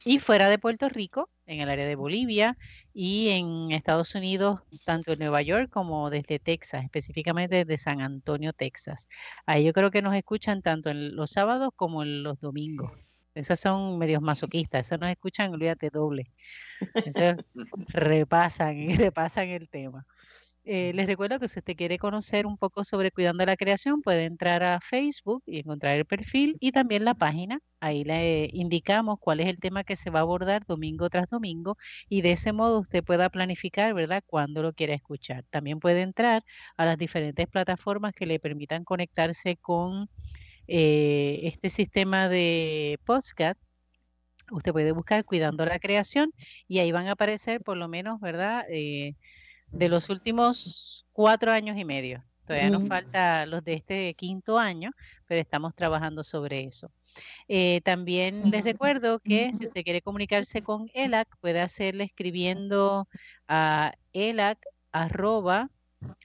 [0.03, 2.57] y fuera de Puerto Rico, en el área de Bolivia
[2.93, 8.51] y en Estados Unidos, tanto en Nueva York como desde Texas, específicamente desde San Antonio,
[8.51, 9.07] Texas.
[9.45, 12.91] Ahí yo creo que nos escuchan tanto en los sábados como en los domingos.
[13.35, 16.31] Esas son medios masoquistas, esas nos escuchan, olvídate, doble.
[17.05, 17.37] Esas
[17.89, 20.07] repasan y repasan el tema.
[20.69, 24.25] Eh, les recuerdo que si usted quiere conocer un poco sobre Cuidando la Creación, puede
[24.25, 27.61] entrar a Facebook y encontrar el perfil y también la página.
[27.79, 31.77] Ahí le indicamos cuál es el tema que se va a abordar domingo tras domingo
[32.09, 35.45] y de ese modo usted pueda planificar, ¿verdad?, cuándo lo quiere escuchar.
[35.49, 36.43] También puede entrar
[36.75, 40.09] a las diferentes plataformas que le permitan conectarse con
[40.67, 43.57] eh, este sistema de podcast
[44.51, 46.31] usted puede buscar Cuidando la Creación
[46.67, 48.65] y ahí van a aparecer por lo menos, ¿verdad?
[48.69, 49.15] Eh,
[49.71, 52.23] de los últimos cuatro años y medio.
[52.45, 52.87] Todavía nos mm.
[52.87, 54.91] falta los de este quinto año,
[55.27, 56.89] pero estamos trabajando sobre eso.
[57.49, 63.09] Eh, también les recuerdo que si usted quiere comunicarse con ELAC, puede hacerle escribiendo
[63.49, 64.59] a elac
[64.93, 65.69] arroba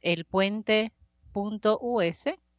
[0.03, 0.95] elpuente.us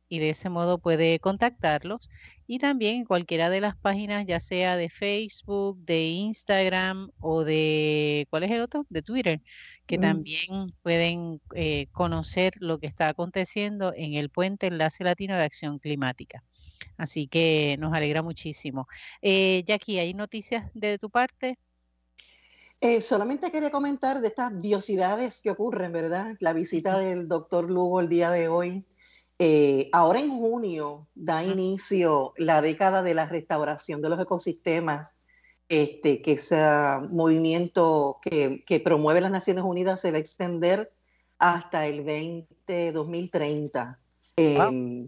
[0.09, 2.09] y de ese modo puede contactarlos.
[2.45, 8.27] Y también en cualquiera de las páginas, ya sea de Facebook, de Instagram o de,
[8.29, 8.85] ¿cuál es el otro?
[8.89, 9.41] De Twitter,
[9.87, 10.01] que mm.
[10.01, 15.79] también pueden eh, conocer lo que está aconteciendo en el Puente Enlace Latino de Acción
[15.79, 16.43] Climática.
[16.97, 18.87] Así que nos alegra muchísimo.
[19.21, 21.57] Eh, Jackie, ¿hay noticias de tu parte?
[22.81, 26.35] Eh, solamente quería comentar de estas diosidades que ocurren, ¿verdad?
[26.41, 28.85] La visita del doctor Lugo el día de hoy.
[29.39, 35.15] Eh, ahora en junio da inicio la década de la restauración de los ecosistemas,
[35.81, 36.57] este, que ese
[37.09, 40.91] movimiento que, que promueve las Naciones Unidas se va a extender
[41.39, 43.99] hasta el 20, 2030.
[44.35, 45.07] Em,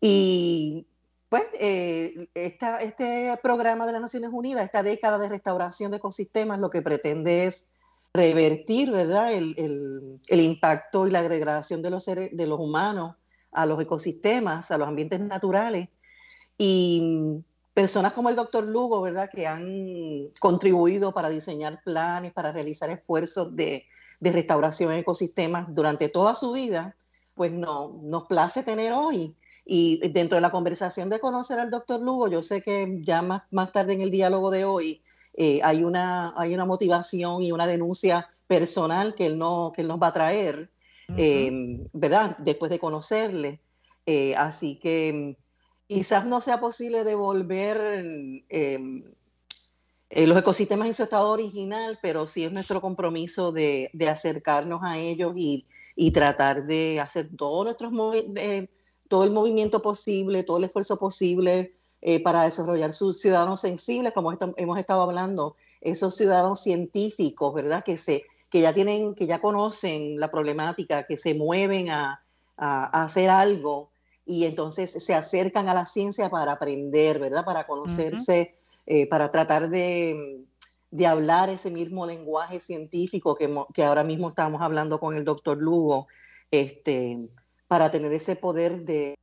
[0.00, 0.86] y
[1.28, 6.70] pues eh, este programa de las Naciones Unidas, esta década de restauración de ecosistemas, lo
[6.70, 7.68] que pretende es
[8.14, 9.32] revertir ¿verdad?
[9.32, 13.16] El, el, impacto y la degradación de los, seres, de los humanos
[13.52, 15.88] a los ecosistemas, a los ambientes naturales.
[16.58, 17.42] Y
[17.74, 19.30] personas como el doctor Lugo, ¿verdad?
[19.30, 23.86] que han contribuido para diseñar planes, para realizar esfuerzos de,
[24.20, 26.96] de restauración de ecosistemas durante toda su vida,
[27.34, 32.00] pues no, nos place tener hoy y dentro de la conversación de conocer al doctor
[32.02, 35.02] Lugo, yo sé que ya más, más tarde en el diálogo de hoy
[35.34, 39.88] eh, hay, una, hay una motivación y una denuncia personal que él, no, que él
[39.88, 40.70] nos va a traer,
[41.16, 42.36] em, ¿verdad?
[42.38, 43.60] Después de conocerle.
[44.04, 45.36] Eh, así que
[45.94, 47.76] quizás no sea posible devolver
[48.48, 49.04] em,
[50.10, 54.98] eh, los ecosistemas en su estado original, pero sí es nuestro compromiso de, acercarnos a
[54.98, 55.66] ellos y,
[56.12, 57.92] tratar de hacer todos nuestros
[59.08, 64.36] todo el movimiento posible, todo el esfuerzo posible eh, para desarrollar sus ciudadanos sensibles, como
[64.56, 67.84] hemos estado hablando, esos ciudadanos científicos, ¿verdad?
[67.84, 72.24] Que, se, que ya tienen, que ya conocen la problemática, que se mueven a,
[72.56, 73.91] hacer algo
[74.24, 77.44] y entonces se acercan a la ciencia para aprender, ¿verdad?
[77.44, 78.54] Para conocerse,
[78.86, 80.44] eh, para tratar de,
[81.06, 86.06] hablar ese mismo lenguaje científico que, que, ahora mismo estamos hablando con el doctor Lugo.
[86.50, 87.18] Este,
[87.72, 89.16] para tener ese poder de,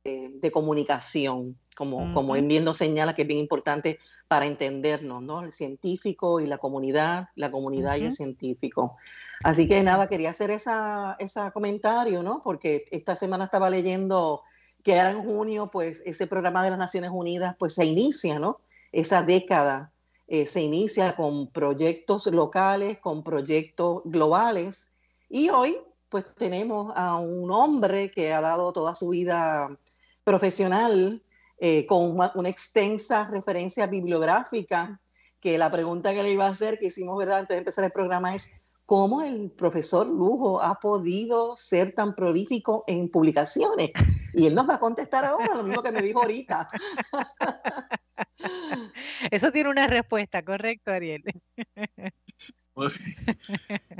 [0.52, 5.44] comunicación, como, como él bien nos señala que es bien importante para entendernos, ¿no?
[5.44, 8.96] El científico y la comunidad, la comunidad y el científico.
[9.44, 10.72] Así que nada, quería hacer ese
[11.20, 12.40] esa comentario, ¿no?
[12.42, 14.42] Porque esta semana estaba leyendo
[14.82, 18.60] que ahora en junio, pues ese programa de las Naciones Unidas, pues se inicia, ¿no?
[18.92, 19.92] Esa década
[20.26, 24.90] eh, se inicia con proyectos locales, con proyectos globales.
[25.28, 29.76] Y hoy, pues tenemos a un hombre que ha dado toda su vida
[30.24, 31.22] profesional
[31.58, 35.00] eh, con una, extensa referencia bibliográfica,
[35.40, 37.40] que la pregunta que le iba a hacer, que hicimos ¿verdad?
[37.40, 38.52] antes de empezar el programa, es
[38.90, 43.92] cómo el profesor Lujo ha podido ser tan prolífico en publicaciones.
[44.34, 46.66] Y él nos va a contestar ahora lo mismo que me dijo ahorita.
[49.30, 51.22] Eso tiene una respuesta, correcto, Ariel.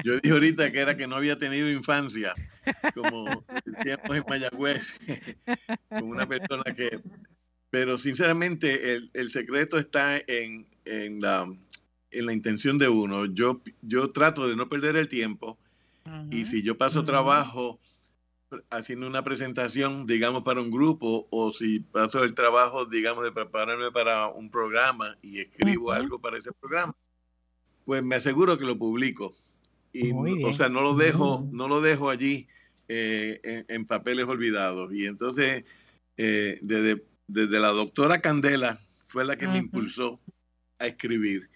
[0.03, 2.35] Yo dije ahorita que era que no había tenido infancia,
[2.92, 4.98] como decíamos en Mayagüez,
[5.88, 7.00] con una persona que...
[7.70, 11.46] Pero sinceramente el, el secreto está en, en, la,
[12.11, 13.27] en la intención de uno.
[13.27, 15.59] Yo, yo trato de no perder el tiempo
[16.31, 17.79] y si yo paso trabajo
[18.70, 23.92] haciendo una presentación, digamos, para un grupo, o si paso el trabajo, digamos, de prepararme
[23.92, 26.96] para un programa y escribo algo para ese programa,
[27.85, 29.35] pues me aseguro que lo publico.
[29.92, 30.12] Y,
[30.44, 32.49] o sea, no lo dejo, no lo dejo allí
[32.88, 34.92] eh, en, papeles olvidados.
[34.92, 35.64] Y entonces,
[36.16, 40.20] eh, desde, desde, la doctora Candela fue la que me impulsó
[40.79, 41.50] a escribir.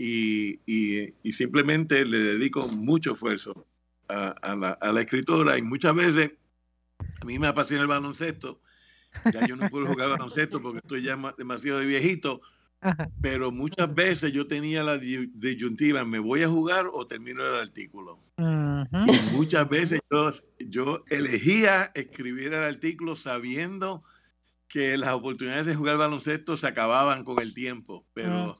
[0.00, 3.66] Y, y, simplemente le dedico mucho esfuerzo
[4.06, 5.58] a, la, a, la, escritora.
[5.58, 6.34] Y muchas veces
[7.20, 8.60] a mí me apasiona el baloncesto.
[9.32, 12.40] Ya yo no puedo jugar baloncesto porque estoy ya demasiado de viejito
[13.20, 18.20] pero muchas veces yo tenía la disyuntiva, ¿me voy a jugar o termino el artículo?
[19.32, 20.30] muchas veces yo,
[20.60, 24.04] yo, elegía escribir el artículo sabiendo
[24.68, 28.56] que las oportunidades de jugar baloncesto se acababan con el tiempo, pero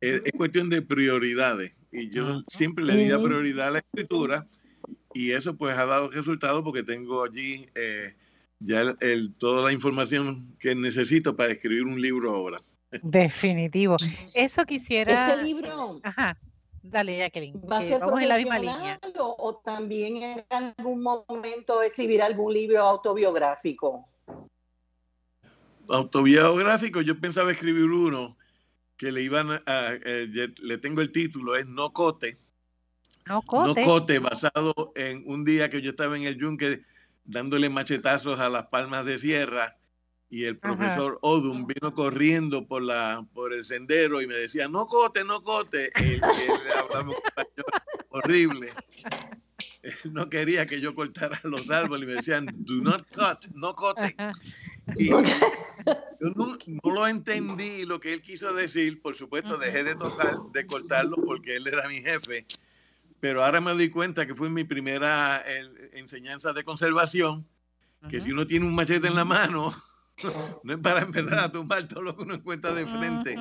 [0.00, 1.72] es, cuestión de prioridades.
[1.90, 4.46] Y yo siempre le di prioridad a la escritura
[5.14, 8.14] y eso pues ha dado resultado porque tengo allí eh,
[8.60, 8.96] ya
[9.38, 12.62] toda la información que necesito para escribir un libro ahora.
[13.02, 13.96] Definitivo.
[14.34, 15.14] Eso quisiera.
[15.14, 16.00] Ese libro.
[16.02, 16.38] Ajá.
[16.82, 17.60] Dale, Jacqueline.
[17.70, 19.00] ¿Va a ser vamos en la misma línea.
[19.18, 24.08] O, o, también en algún momento escribir algún libro autobiográfico?
[25.88, 28.37] Autobiográfico, yo pensaba escribir uno
[28.98, 32.36] que le iban a, eh, le tengo el título, es No Cote.
[33.26, 33.80] No Cote.
[33.80, 36.82] No Cote, basado en un día que yo estaba en el yunque
[37.24, 39.76] dándole machetazos a las palmas de sierra
[40.30, 44.86] y el profesor Odum vino corriendo por la por el sendero y me decía no
[44.86, 46.20] cote no cote él,
[46.76, 47.10] hablaba
[48.10, 48.72] horrible
[50.12, 54.14] no quería que yo cortara los árboles y me decían do not cut no cote
[54.96, 55.22] y yo
[56.20, 59.00] no, lo entendí lo que él quiso decir.
[59.00, 62.46] Por supuesto dejé de tocar de cortarlo porque él era mi jefe.
[63.20, 65.42] Pero ahora me doy cuenta que fue mi primera
[65.92, 67.46] enseñanza de conservación
[68.08, 69.74] que si uno tiene un machete en la mano
[70.62, 73.36] no es para empezar a tumbar todo lo que uno encuentra de frente.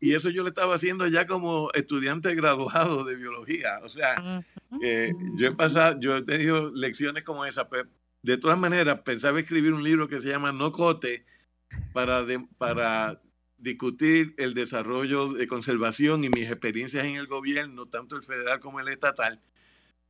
[0.00, 3.80] Y eso yo lo estaba haciendo ya como estudiante graduado de biología.
[3.84, 4.44] O sea,
[4.80, 7.88] yo he pasado, yo he tenido lecciones como esa, pero
[8.22, 11.24] de todas maneras pensaba escribir un libro que se llama No Cote
[11.92, 12.24] para,
[12.58, 13.20] para
[13.58, 18.80] discutir el desarrollo de conservación y mis experiencias en el gobierno, tanto el federal como
[18.80, 19.40] el estatal.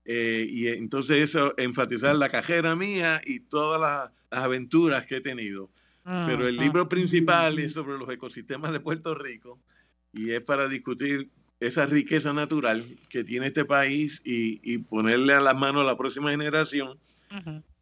[0.04, 5.70] Eh, y entonces eso, enfatizar la cajera mía y todas las, aventuras que he tenido.
[6.04, 9.60] Pero el libro principal es sobre los ecosistemas de Puerto Rico
[10.12, 11.30] y es para discutir
[11.66, 16.30] esa riqueza natural que tiene este país y, ponerle a la mano a la próxima
[16.30, 16.98] generación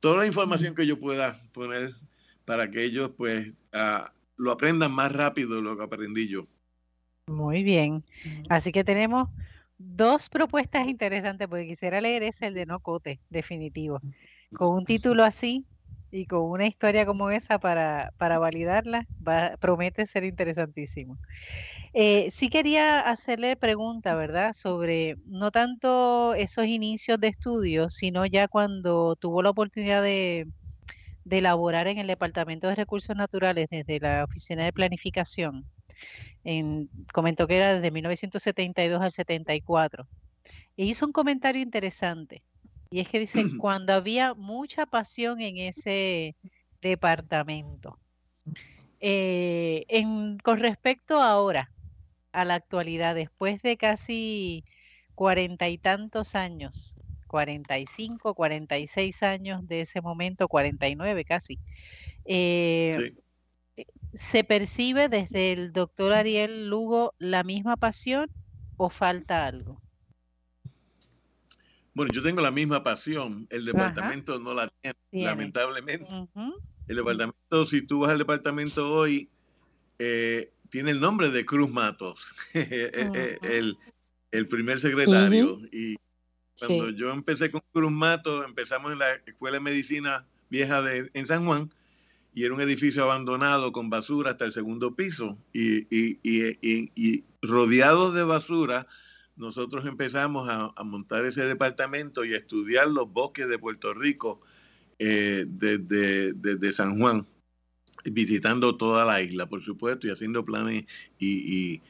[0.01, 1.93] toda la información que yo pueda poner
[2.45, 6.47] para que ellos pues ah, lo aprendan más rápido de lo que aprendí yo.
[7.27, 8.05] Muy bien.
[8.49, 9.29] Así que tenemos
[9.79, 14.01] dos propuestas interesantes, porque quisiera leer ese, el de No Cote, definitivo.
[14.53, 15.65] Con un título así
[16.11, 21.19] y con una historia como esa para, para validarla, va, promete ser interesantísimo.
[21.93, 24.53] Eh, sí quería hacerle pregunta, ¿verdad?
[24.53, 30.47] Sobre no tanto esos inicios de estudios, sino ya cuando tuvo la oportunidad de,
[31.31, 35.65] elaborar en el Departamento de Recursos Naturales desde la Oficina de Planificación
[37.13, 40.09] comentó que era desde 1972 al 74.
[40.77, 42.43] E hizo un comentario interesante.
[42.91, 46.37] Y es que dice, cuando había mucha pasión en ese
[46.81, 47.99] departamento.
[49.01, 49.87] Eh,
[50.43, 51.71] con respecto ahora,
[52.33, 54.65] a la actualidad, después de casi
[55.15, 61.59] cuarenta y tantos años, 45, 46 años de ese momento, 49 casi,
[62.25, 63.15] eh,
[64.15, 68.31] ¿Se percibe desde el doctor Ariel Lugo la misma pasión
[68.77, 69.81] o falta algo?
[72.01, 76.09] Bueno, yo tengo la misma pasión, el departamento no la tiene, lamentablemente.
[76.89, 79.29] El departamento, si tú vas al departamento hoy,
[79.99, 82.91] eh, tiene el nombre de Cruz Matos, eh,
[83.43, 83.75] eh,
[84.33, 85.61] el, primer secretario.
[85.71, 85.97] Y
[86.59, 91.27] cuando yo empecé con Cruz Matos, empezamos en la Escuela de Medicina Vieja de, en
[91.27, 91.71] San Juan,
[92.35, 95.37] y era un edificio abandonado con basura hasta el segundo piso.
[95.53, 98.87] Y, y, y, y rodeados de basura,
[99.41, 104.41] nosotros empezamos a, montar ese departamento y a estudiar los bosques de Puerto Rico
[104.99, 107.27] eh, desde, San Juan,
[108.05, 110.85] visitando toda la isla, por supuesto, y haciendo planes
[111.19, 111.81] y,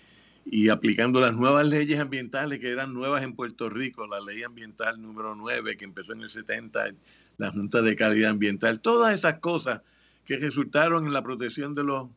[0.70, 5.34] aplicando las nuevas leyes ambientales que eran nuevas en Puerto Rico, la ley ambiental número
[5.34, 6.94] 9 que empezó en el 70,
[7.36, 9.82] la Junta de Calidad Ambiental, todas esas cosas
[10.24, 12.08] que resultaron en la protección de los,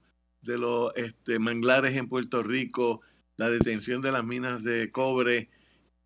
[0.42, 3.02] de los este, manglares en Puerto Rico,
[3.38, 5.50] la detención de las minas de cobre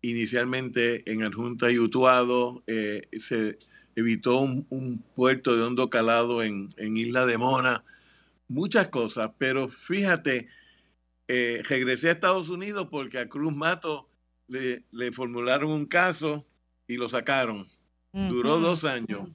[0.00, 3.58] inicialmente en Adjunta y Utuado, eh, se
[3.96, 7.84] evitó un, puerto de hondo calado en, Isla de Mona,
[8.46, 10.48] muchas cosas, pero fíjate,
[11.26, 14.08] eh, regresé a Estados Unidos porque a Cruz Mato
[14.46, 16.46] le, formularon un caso
[16.86, 17.68] y lo sacaron.
[18.12, 19.28] Duró dos años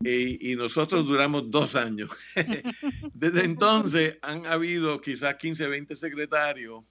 [0.00, 2.10] y, nosotros duramos dos años.
[3.14, 6.84] Desde entonces han habido quizás 15, 20 secretarios,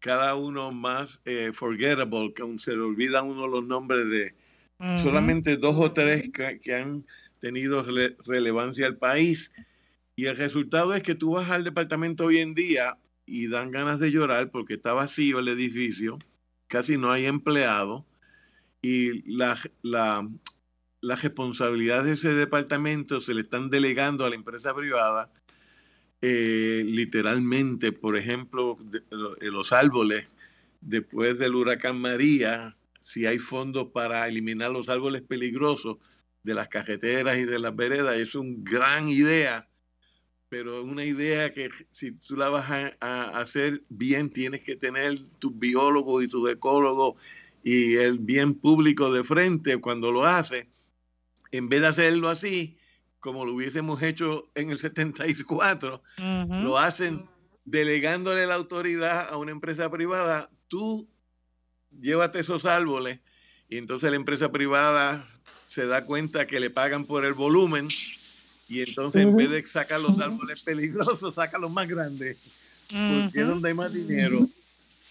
[0.00, 4.34] cada uno más eh, forgettable, que se le olvidan uno los nombres de
[5.02, 7.04] solamente dos o tres que, han
[7.40, 7.84] tenido
[8.24, 9.52] relevancia al país.
[10.14, 12.96] Y el resultado es que tú vas al departamento hoy en día
[13.26, 16.18] y dan ganas de llorar porque está vacío el edificio,
[16.66, 18.06] casi no hay empleado
[18.82, 20.28] y la, la,
[21.00, 25.30] las responsabilidades de ese departamento se le están delegando a la empresa privada,
[26.20, 28.76] eh, literalmente, por ejemplo,
[29.40, 30.26] eh, los árboles,
[30.80, 35.98] después del huracán María, si hay fondos para eliminar los árboles peligrosos
[36.42, 39.68] de las carreteras y de las veredas, es una gran idea,
[40.48, 45.50] pero una idea que si tú la vas a, hacer bien, tienes que tener tu
[45.50, 47.16] biólogo y tu ecólogo
[47.62, 50.68] y el bien público de frente cuando lo hace.
[51.50, 52.77] En vez de hacerlo así,
[53.20, 56.02] como lo hubiésemos hecho en el 74,
[56.48, 57.24] lo hacen
[57.64, 60.50] delegándole la autoridad a una empresa privada.
[60.68, 61.08] Tú
[62.00, 63.20] llévate esos árboles
[63.68, 65.26] y entonces la empresa privada
[65.66, 67.88] se da cuenta que le pagan por el volumen
[68.68, 72.38] y entonces en vez de sacar los árboles peligrosos, saca los más grandes,
[72.88, 74.46] porque es donde hay más dinero.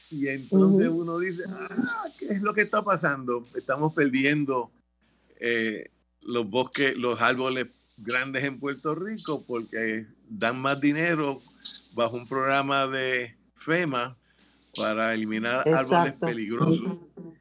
[0.10, 3.46] Y entonces uno dice, ah, ¿qué es lo que está pasando?
[3.56, 4.72] Estamos perdiendo
[5.40, 5.90] eh,
[6.22, 7.68] los bosques, los árboles
[7.98, 11.40] grandes en Puerto Rico porque dan más dinero
[11.94, 14.16] bajo un programa de FEMA
[14.76, 16.98] para eliminar árboles peligrosos.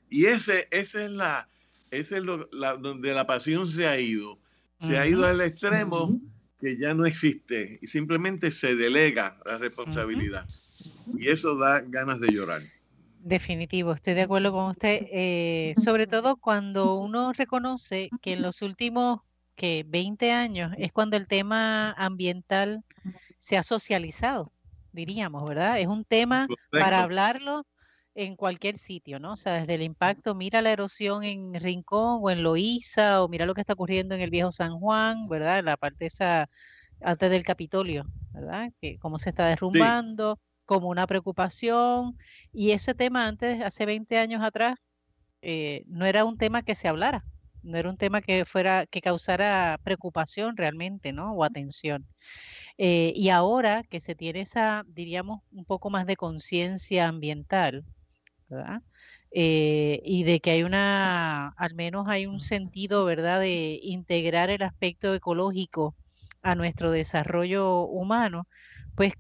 [0.09, 1.49] Y ese, ese es la,
[1.91, 2.49] ese es lo,
[2.79, 4.39] donde la pasión se ha ido.
[4.81, 6.21] Se ha ido al extremo
[6.61, 10.47] que ya no existe y simplemente se delega la responsabilidad.
[11.17, 12.63] Y eso da ganas de llorar.
[13.21, 15.07] Definitivo, estoy de acuerdo con usted.
[15.11, 19.21] Eh, sobre todo cuando uno reconoce que en los últimos
[19.57, 22.85] que 20 años es cuando el tema ambiental
[23.39, 24.53] se ha socializado,
[24.93, 25.81] diríamos, ¿verdad?
[25.81, 27.67] Es un tema para hablarlo
[28.15, 29.35] en cualquier sitio, ¿no?
[29.35, 33.45] O sea, desde el impacto, mira la erosión en Rincón o en Loíza, o mira
[33.45, 35.63] lo que está ocurriendo en el viejo San Juan, ¿verdad?
[35.63, 36.49] La parte esa
[37.03, 38.73] antes del Capitolio, ¿verdad?
[38.81, 42.17] Que cómo se está derrumbando, como una preocupación.
[42.53, 44.77] Y ese tema antes, hace 20 años atrás,
[45.43, 47.25] eh, no era un tema que se hablara,
[47.67, 51.35] no era un tema que fuera, que causara preocupación realmente, ¿no?
[51.35, 52.07] O atención.
[52.79, 57.85] Eh, y ahora que se tiene esa, diríamos, un poco más de conciencia ambiental,
[58.49, 58.83] ¿verdad?
[59.33, 64.63] Eh, y de que hay una, al menos hay un sentido, ¿verdad?, de integrar el
[64.63, 65.97] aspecto ecológico
[66.43, 68.49] a nuestro desarrollo humano,
[68.95, 69.15] pues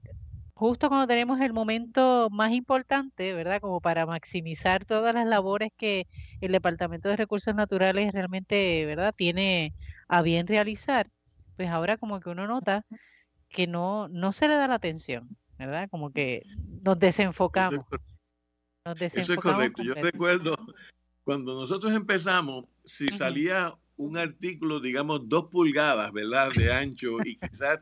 [0.57, 6.07] justo cuando tenemos el momento más importante, ¿verdad?, como para maximizar todas las labores que
[6.41, 9.75] el Departamento de Recursos Naturales realmente, ¿verdad?, tiene
[10.09, 11.11] a bien realizar,
[11.57, 12.87] pues ahora como que uno nota
[13.51, 15.29] que no, no se le da la atención,
[15.59, 15.91] ¿verdad?
[15.91, 16.43] Como que
[16.83, 17.85] nos desenfocamos.
[19.13, 19.83] Eso es correcto.
[19.83, 20.57] Yo recuerdo
[21.23, 26.49] cuando nosotros empezamos, si salía un artículo, digamos, dos pulgadas, ¿verdad?
[26.57, 27.81] De ancho y quizás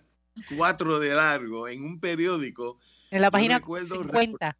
[0.56, 2.78] cuatro de largo en un periódico.
[3.10, 4.56] En la página 50.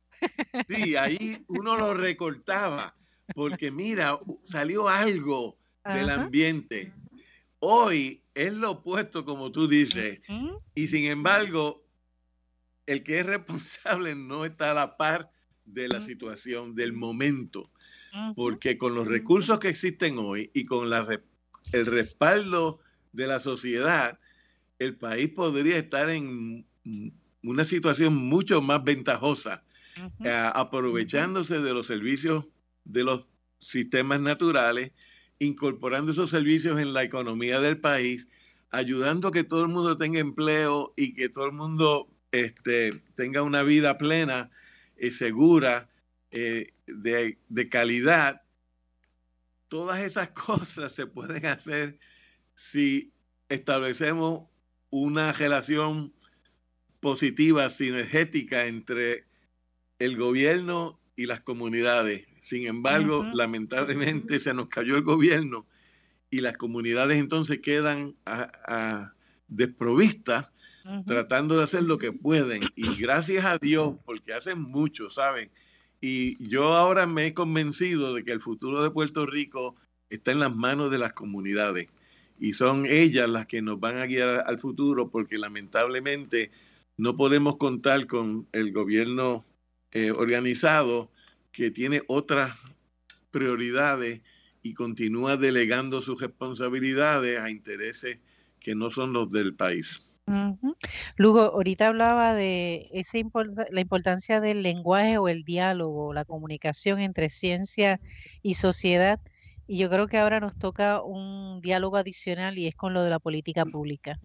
[0.69, 2.95] Sí, ahí uno lo recortaba
[3.35, 6.93] porque mira, salió algo del ambiente.
[7.59, 10.21] Hoy es lo opuesto, como tú dices,
[10.75, 11.85] y sin embargo,
[12.87, 15.31] el que es responsable no está a la par
[15.65, 17.71] de la situación, del momento,
[18.37, 21.21] porque con los recursos que existen hoy y con la,
[21.73, 22.81] el respaldo
[23.13, 24.19] de la sociedad,
[24.85, 26.67] el país podría estar en
[27.43, 29.65] una situación mucho más ventajosa,
[30.25, 32.47] eh, aprovechándose de los servicios
[32.85, 33.27] de los
[33.61, 34.93] sistemas naturales,
[35.39, 38.29] incorporando esos servicios en la economía del país,
[38.71, 43.43] ayudando a que todo el mundo tenga empleo y que todo el mundo este, tenga
[43.43, 44.51] una vida plena
[44.97, 45.89] eh, segura,
[46.31, 48.43] eh, de, de calidad,
[49.69, 51.99] todas esas cosas se pueden hacer
[52.55, 53.13] si
[53.49, 54.49] establecemos
[55.01, 56.13] una relación
[57.01, 59.25] positiva, sinergética entre
[59.99, 62.27] el gobierno y las comunidades.
[62.43, 65.67] Sin embargo, lamentablemente se nos cayó el gobierno
[66.31, 69.15] y las comunidades entonces quedan a
[69.49, 70.53] desprovistas
[71.07, 72.63] tratando de hacer lo que pueden.
[72.77, 75.51] Y gracias a Dios, porque hacen mucho, ¿saben?
[76.01, 79.75] Y yo ahora me he convencido de que el futuro de Puerto Rico
[80.09, 81.89] está en las manos de las comunidades.
[82.39, 86.51] Y son ellas las que nos van a guiar al futuro, porque lamentablemente
[86.97, 89.45] no podemos contar con el gobierno
[89.93, 91.11] eh, organizado
[91.53, 92.57] que tiene otras
[93.31, 94.21] prioridades
[94.63, 98.19] y continúa delegando sus responsabilidades a intereses
[98.61, 100.07] que no son los del país.
[101.17, 103.25] Luego, ahorita hablaba de ese
[103.71, 108.01] la importancia del lenguaje o el diálogo, la comunicación entre ciencia
[108.43, 109.21] y sociedad,
[109.67, 113.11] y yo creo que ahora nos toca un diálogo adicional y es con lo de
[113.11, 114.19] la política pública.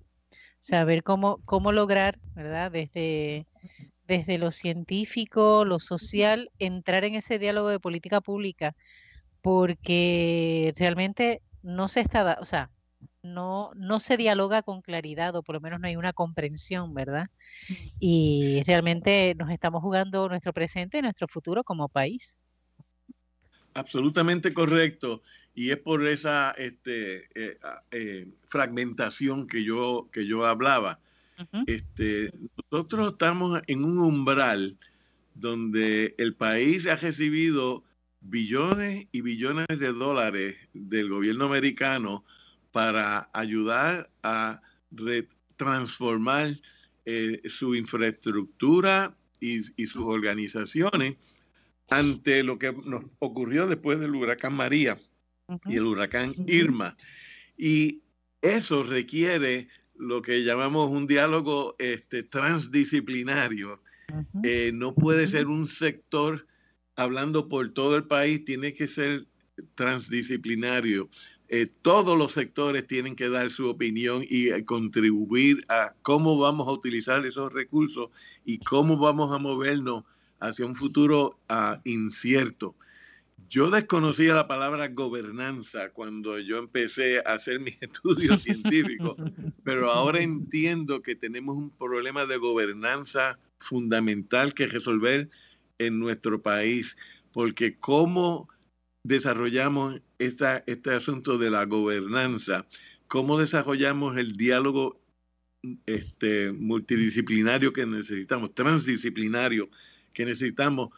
[0.60, 2.72] Saber cómo, cómo lograr, ¿verdad?
[2.72, 3.48] Desde,
[4.08, 8.76] desde lo científico, lo social, entrar en ese diálogo de política pública,
[9.42, 12.72] porque realmente no se está, o sea,
[13.22, 17.28] no, no se dialoga con claridad o por lo menos no hay una comprensión, ¿verdad?
[18.00, 22.38] Y realmente nos estamos jugando nuestro presente y nuestro futuro como país.
[23.74, 25.22] Absolutamente correcto.
[25.56, 31.00] Y es por esa este, eh, ah, eh, fragmentación que yo, que yo hablaba.
[31.68, 32.34] este,
[32.70, 34.78] nosotros estamos en un umbral
[35.36, 37.84] donde el país ha recibido
[38.22, 42.26] billones y billones de dólares del gobierno americano
[42.72, 44.62] para ayudar a
[45.56, 46.56] transformar
[47.06, 51.16] eh, su infraestructura y, sus organizaciones
[51.90, 54.98] ante lo que nos ocurrió después del huracán María
[55.66, 56.96] y el huracán Irma.
[57.58, 58.02] Y
[58.42, 63.82] eso requiere lo que llamamos un diálogo este, transdisciplinario.
[64.44, 66.48] Eh, no puede ser un sector
[66.96, 69.28] hablando por todo el país, tiene que ser
[69.76, 71.10] transdisciplinario.
[71.48, 76.68] Eh, todos los sectores tienen que dar su opinión y eh, contribuir a cómo vamos
[76.68, 78.10] a utilizar esos recursos
[78.46, 80.06] y cómo vamos a movernos
[80.40, 82.76] hacia un futuro ah, incierto.
[83.50, 89.16] Yo desconocía la palabra gobernanza cuando yo empecé a hacer mis estudios científicos,
[89.64, 95.30] pero ahora entiendo que tenemos un problema de gobernanza fundamental que resolver
[95.80, 96.96] en nuestro país,
[97.32, 98.50] porque cómo
[99.04, 102.66] desarrollamos esta, este asunto de la gobernanza?
[103.08, 105.02] ¿Cómo desarrollamos el diálogo
[105.86, 109.70] este, multidisciplinario que necesitamos, transdisciplinario
[110.14, 110.90] que necesitamos?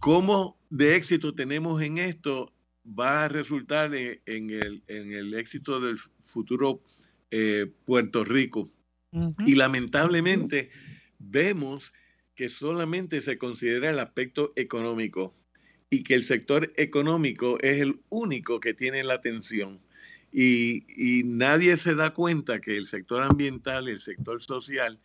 [0.00, 2.52] ¿Cómo de éxito tenemos en esto?
[2.86, 6.82] Va a resultar en, el, en el, éxito del futuro
[7.30, 8.70] eh, Puerto Rico.
[9.44, 10.70] Y lamentablemente
[11.18, 11.92] vemos
[12.34, 15.34] que solamente se considera el aspecto económico
[15.90, 19.80] y que el sector económico es el único que tiene la atención.
[20.32, 25.00] Y, nadie se da cuenta que el sector ambiental y el sector social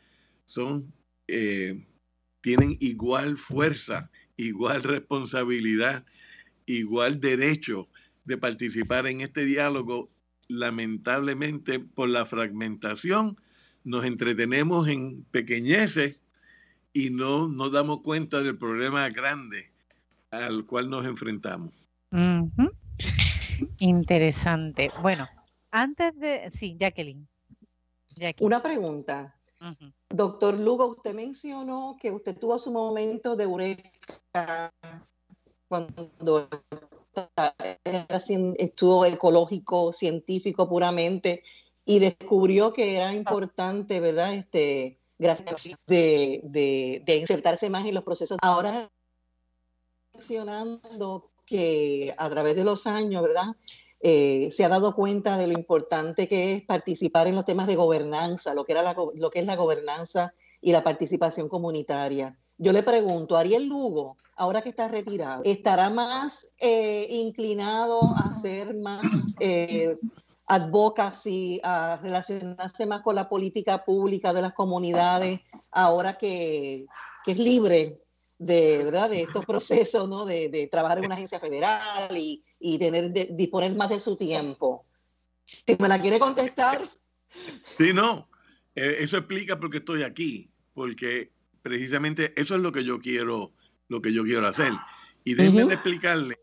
[0.46, 0.94] son,
[1.28, 1.84] eh,
[2.46, 6.06] tienen igual fuerza, igual responsabilidad,
[6.68, 7.90] igual derecho
[8.24, 10.12] de participar en este diálogo.
[10.48, 13.36] Lamentablemente, por la fragmentación,
[13.84, 16.20] nos entretenemos en pequeñeces
[16.94, 19.72] y no nos damos cuenta del problema grande
[20.30, 21.74] al cual nos enfrentamos.
[23.80, 24.92] Interesante.
[25.02, 25.28] Bueno,
[25.72, 26.52] antes de...
[26.54, 27.28] Sí, Jacqueline.
[28.38, 29.35] Una pregunta.
[30.10, 34.72] Doctor Lugo, usted mencionó que usted tuvo su momento de eureka
[35.68, 36.12] cuando
[38.58, 41.44] estuvo ecológico, científico puramente,
[41.86, 44.34] y descubrió que era importante, ¿verdad?
[44.34, 48.38] Este, gracias de, de, de insertarse más en los procesos.
[48.42, 48.90] Ahora
[50.14, 53.56] mencionando que a través de los años, ¿verdad?
[54.02, 57.76] Eh, se ha dado cuenta de lo importante que es participar en los temas de
[57.76, 62.38] gobernanza, lo que, era lo que es la gobernanza y la participación comunitaria.
[62.58, 68.76] Yo le pregunto, Ariel Lugo, ahora que está retirado, ¿estará más eh, inclinado a ser
[68.76, 69.06] más
[69.40, 69.98] eh,
[70.48, 75.42] advocacy, a relacionarse más con la política pública de las comunidades,
[75.72, 76.86] ahora que,
[77.26, 78.00] que es libre
[78.38, 79.10] de, ¿verdad?
[79.10, 80.26] de estos procesos, ¿no?
[80.26, 84.16] de, de trabajar en una agencia federal y, y tener, de, disponer más de su
[84.16, 84.88] tiempo.
[85.44, 86.82] Si me la quiere contestar.
[87.78, 88.30] Sí, no,
[88.76, 93.52] eh, eso explica por qué estoy aquí, porque precisamente eso es lo que yo quiero,
[93.90, 94.72] lo que yo quiero hacer.
[95.26, 96.40] Y déjenme explicarle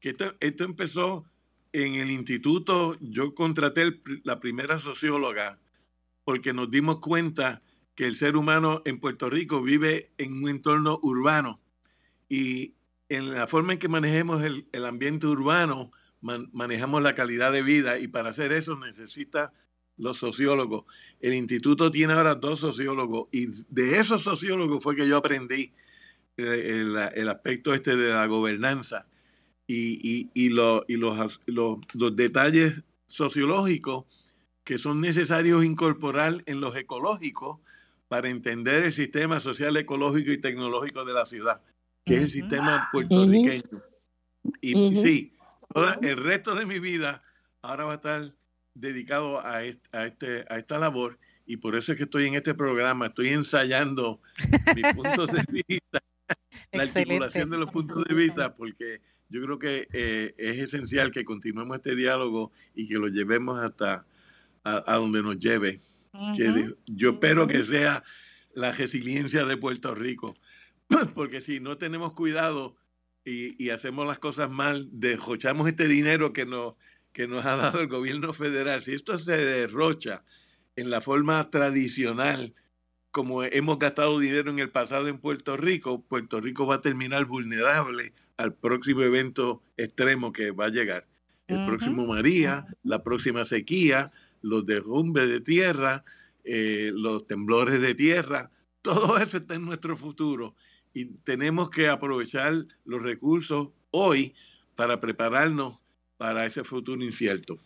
[0.00, 1.24] que esto, esto, empezó
[1.72, 5.58] en el instituto, yo contraté la primera socióloga
[6.24, 7.62] porque nos dimos cuenta
[7.94, 11.58] que el ser humano en Puerto Rico vive en un entorno urbano
[12.28, 12.74] y
[13.08, 15.90] en la forma en que manejemos el, ambiente urbano,
[16.20, 19.52] manejamos la calidad de vida y para hacer eso necesita
[19.96, 20.84] los sociólogos.
[21.20, 25.72] El instituto tiene ahora dos sociólogos y de esos sociólogos fue que yo aprendí
[26.36, 26.84] eh,
[27.14, 29.06] el, aspecto este de la gobernanza
[29.66, 30.84] y, y, los,
[31.46, 34.04] los detalles sociológicos
[34.64, 37.58] que son necesarios incorporar en los ecológicos
[38.08, 41.60] para entender el sistema social, ecológico y tecnológico de la ciudad,
[42.04, 43.82] que es el sistema puertorriqueño.
[44.60, 45.32] Y sí,
[46.02, 47.22] el resto de mi vida
[47.62, 48.34] ahora va a estar
[48.74, 53.06] dedicado a, este, a esta labor y por eso es que estoy en este programa,
[53.06, 54.20] estoy ensayando
[54.74, 56.00] mis puntos de vista,
[56.72, 61.24] la articulación de los puntos de vista, porque yo creo que eh, es esencial que
[61.24, 64.06] continuemos este diálogo y que lo llevemos hasta
[64.64, 65.78] a donde nos lleve
[66.36, 68.02] que yo espero que sea
[68.54, 70.36] la resiliencia de Puerto Rico,
[71.14, 72.76] porque si no tenemos cuidado
[73.24, 76.74] y, hacemos las cosas mal, derrochamos este dinero que nos,
[77.12, 80.24] que nos ha dado el gobierno federal, si esto se derrocha
[80.76, 82.54] en la forma tradicional,
[83.10, 87.24] como hemos gastado dinero en el pasado en Puerto Rico, Puerto Rico va a terminar
[87.24, 91.06] vulnerable al próximo evento extremo que va a llegar.
[91.46, 94.10] El próximo María, la próxima sequía,
[94.42, 96.04] los derrumbes de tierra,
[96.42, 98.50] eh, los temblores de tierra,
[98.82, 100.54] todo eso está en nuestro futuro
[100.94, 102.52] y tenemos que aprovechar
[102.84, 104.34] los recursos hoy
[104.76, 105.82] para prepararnos
[106.16, 107.58] para ese futuro incierto.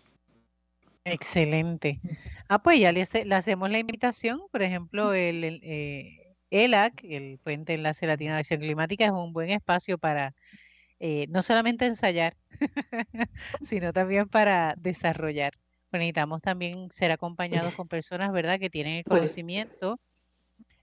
[1.05, 2.01] Excelente.
[2.49, 8.07] Ah, pues ya le, hacemos la invitación, por ejemplo, el, eh, ELAC, el Puente Enlace
[8.07, 10.35] Latino de Acción Climática, es un buen espacio para
[10.99, 12.37] eh, no solamente ensayar,
[13.63, 15.53] sino también para desarrollar.
[15.91, 20.01] Pues necesitamos también ser acompañados con personas, ¿verdad?, que tienen el pues conocimiento,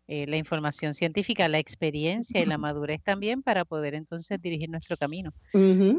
[0.07, 4.97] eh, la información científica, la experiencia y la madurez también para poder entonces dirigir nuestro
[4.97, 5.31] camino.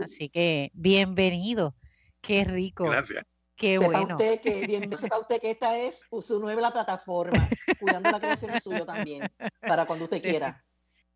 [0.03, 1.75] Así que bienvenido.
[2.21, 2.85] Qué rico.
[2.85, 3.25] Gracias.
[3.57, 4.17] Qué sepa bueno.
[4.17, 7.49] Usted que, bien, sepa usted que esta es su nueva plataforma,
[7.81, 9.29] cuidando la creación suyo también,
[9.61, 10.63] para cuando usted quiera.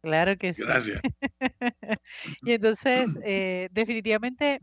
[0.03, 0.63] Claro que sí.
[0.63, 1.01] Gracias.
[2.43, 4.61] y entonces, eh, definitivamente,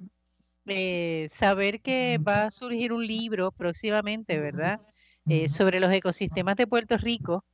[0.65, 4.82] eh, saber que va a surgir un libro próximamente, ¿verdad?
[5.30, 7.45] Eh, sobre los ecosistemas de Puerto Rico.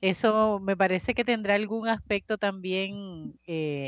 [0.00, 3.38] Eso me parece que tendrá algún aspecto también,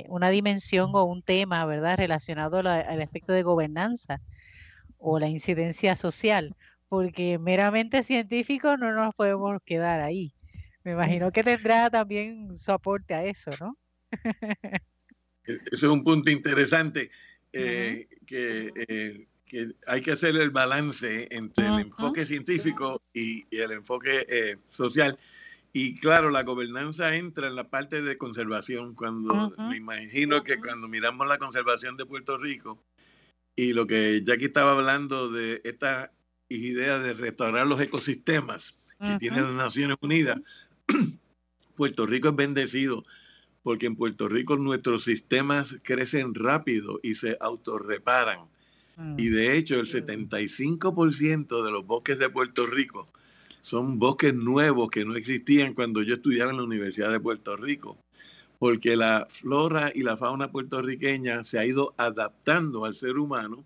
[0.09, 1.99] una dimensión o un tema, ¿verdad?
[1.99, 4.21] Relacionado al aspecto de gobernanza
[4.99, 6.55] o la incidencia social,
[6.89, 10.33] porque meramente científicos no nos podemos quedar ahí.
[10.85, 13.77] Me imagino que tendrá también su aporte a eso, ¿no?
[15.45, 17.11] E-, Ese es un punto interesante,
[17.53, 24.25] eh, eh, que, hay que hacer el balance entre el enfoque científico y, el enfoque
[24.29, 25.19] eh, social.
[25.73, 28.95] Y claro, la gobernanza entra en la parte de conservación.
[28.95, 32.83] Cuando me imagino que cuando miramos la conservación de Puerto Rico,
[33.57, 36.13] y lo que Jackie estaba hablando de esta
[36.49, 40.39] idea de restaurar los ecosistemas que tiene las Naciones Unidas,
[41.77, 43.03] Puerto Rico es bendecido
[43.63, 48.41] porque en Puerto Rico nuestros sistemas crecen rápido y se autorreparan.
[48.97, 49.19] Mm.
[49.19, 53.09] Y de hecho el 75% de los bosques de Puerto Rico
[53.63, 57.97] son bosques nuevos que no existían cuando yo estudiaba en la Universidad de Puerto Rico
[58.63, 63.65] porque la flora y la fauna puertorriqueña se ha ido adaptando al ser humano,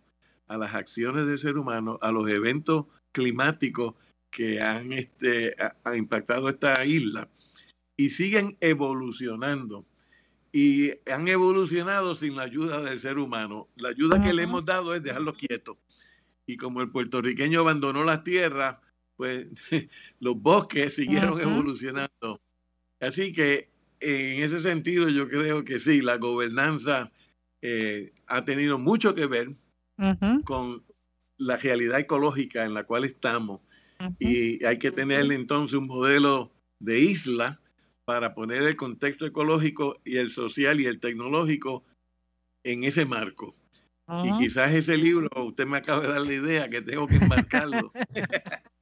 [0.48, 3.92] a las acciones del ser humano, a los eventos climáticos
[4.30, 5.54] que han este,
[5.94, 7.28] impactado esta isla
[7.98, 9.84] y siguen evolucionando.
[10.50, 13.68] Y han evolucionado sin la ayuda del ser humano.
[13.76, 15.76] La ayuda que le hemos dado es dejarlos quietos.
[16.46, 18.78] Y como el puertorriqueño abandonó las tierras,
[19.16, 19.46] pues
[20.20, 22.40] los bosques siguieron evolucionando.
[23.00, 23.68] Así que
[24.00, 27.10] en ese sentido yo creo que sí, la gobernanza
[27.62, 29.54] eh, ha tenido mucho que ver
[30.44, 30.84] con
[31.38, 33.60] la realidad ecológica en la cual estamos.
[34.18, 37.60] Y hay que tener entonces un modelo de isla
[38.04, 41.82] para poner el contexto ecológico y el social y el tecnológico
[42.62, 43.54] en ese marco.
[44.22, 47.92] Y quizás ese libro, usted me acaba de dar la idea que tengo que enmarcarlo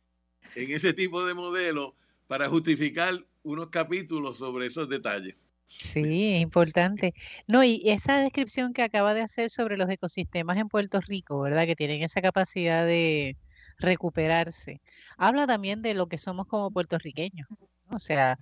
[0.54, 1.94] en ese tipo de modelo
[2.26, 5.36] para justificar unos capítulos sobre esos detalles.
[5.66, 7.14] Sí, es importante.
[7.46, 11.66] No, y esa descripción que acaba de hacer sobre los ecosistemas en Puerto Rico, ¿verdad?
[11.66, 13.36] Que tienen esa capacidad de
[13.78, 14.80] recuperarse.
[15.16, 17.48] Habla también de lo que somos como puertorriqueños.
[17.90, 18.38] O sea,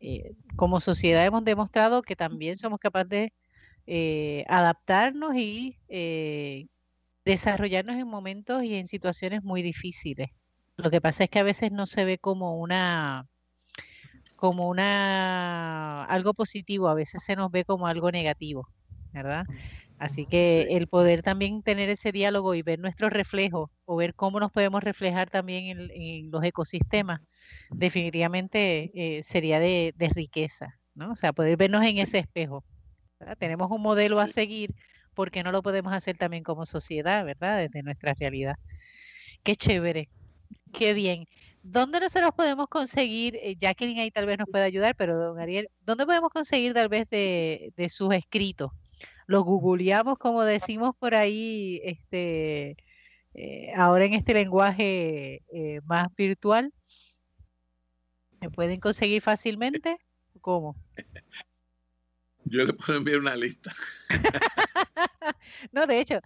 [0.00, 3.32] eh, como sociedad hemos demostrado que también somos capaces de
[3.86, 6.66] eh, adaptarnos y eh,
[7.24, 10.30] desarrollarnos en momentos y en situaciones muy difíciles.
[10.76, 13.26] Lo que pasa es que a veces no se ve como una
[14.36, 18.68] como una algo positivo, a veces se nos ve como algo negativo,
[19.12, 19.46] ¿verdad?
[19.98, 24.40] Así que el poder también tener ese diálogo y ver nuestros reflejos o ver cómo
[24.40, 27.20] nos podemos reflejar también en, los ecosistemas,
[27.70, 31.12] definitivamente eh, sería de, riqueza, ¿no?
[31.12, 32.64] O sea, poder vernos en ese espejo.
[33.38, 34.74] Tenemos un modelo a seguir,
[35.14, 37.58] porque no lo podemos hacer también como sociedad, verdad?
[37.58, 38.56] Desde nuestra realidad.
[39.42, 40.08] Qué chévere,
[40.74, 41.26] qué bien.
[41.62, 45.70] ¿Dónde nosotros podemos conseguir, eh, Jacqueline ahí tal vez nos pueda ayudar, pero don Ariel,
[45.80, 48.70] ¿dónde podemos conseguir tal vez de, sus escritos?
[49.26, 52.76] Los googleamos, como decimos por ahí, este,
[53.32, 56.70] eh, ahora en este lenguaje eh, más virtual.
[58.42, 59.96] ¿Me pueden conseguir fácilmente?
[60.42, 60.76] ¿Cómo?
[62.44, 63.72] Yo le puedo enviar una lista.
[65.72, 66.20] no, de hecho,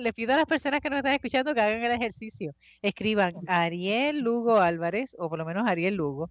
[0.00, 2.52] le pido a las personas que nos están escuchando que hagan el ejercicio.
[2.80, 6.30] Escriban Ariel Lugo Álvarez, o por lo menos Ariel Lugo,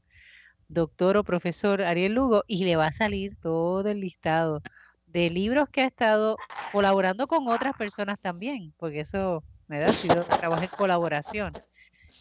[0.67, 4.61] doctor o profesor Ariel Lugo, y le va a salir todo el listado
[5.05, 6.37] de libros que ha estado
[6.71, 11.53] colaborando con otras personas también, porque eso me da sido trabajo en colaboración.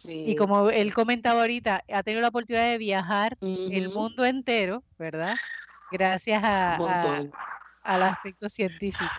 [0.03, 5.35] Y como él comentaba ahorita, ha tenido la oportunidad de viajar el mundo entero, ¿verdad?
[5.91, 6.77] Gracias a,
[7.83, 9.09] al aspecto científico.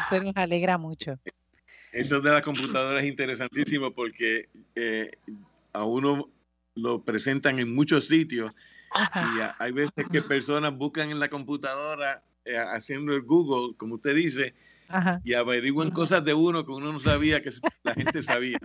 [0.00, 1.18] Eso nos alegra mucho.
[1.92, 5.10] Eso de la computadora es interesantísimo porque eh,
[5.72, 6.28] a uno
[6.74, 8.52] lo presentan en muchos sitios
[8.96, 14.14] y hay veces que personas buscan en la computadora eh, haciendo el Google, como usted
[14.14, 14.54] dice,
[15.24, 17.50] y averiguan cosas de uno que uno no sabía que
[17.82, 18.58] la gente sabía.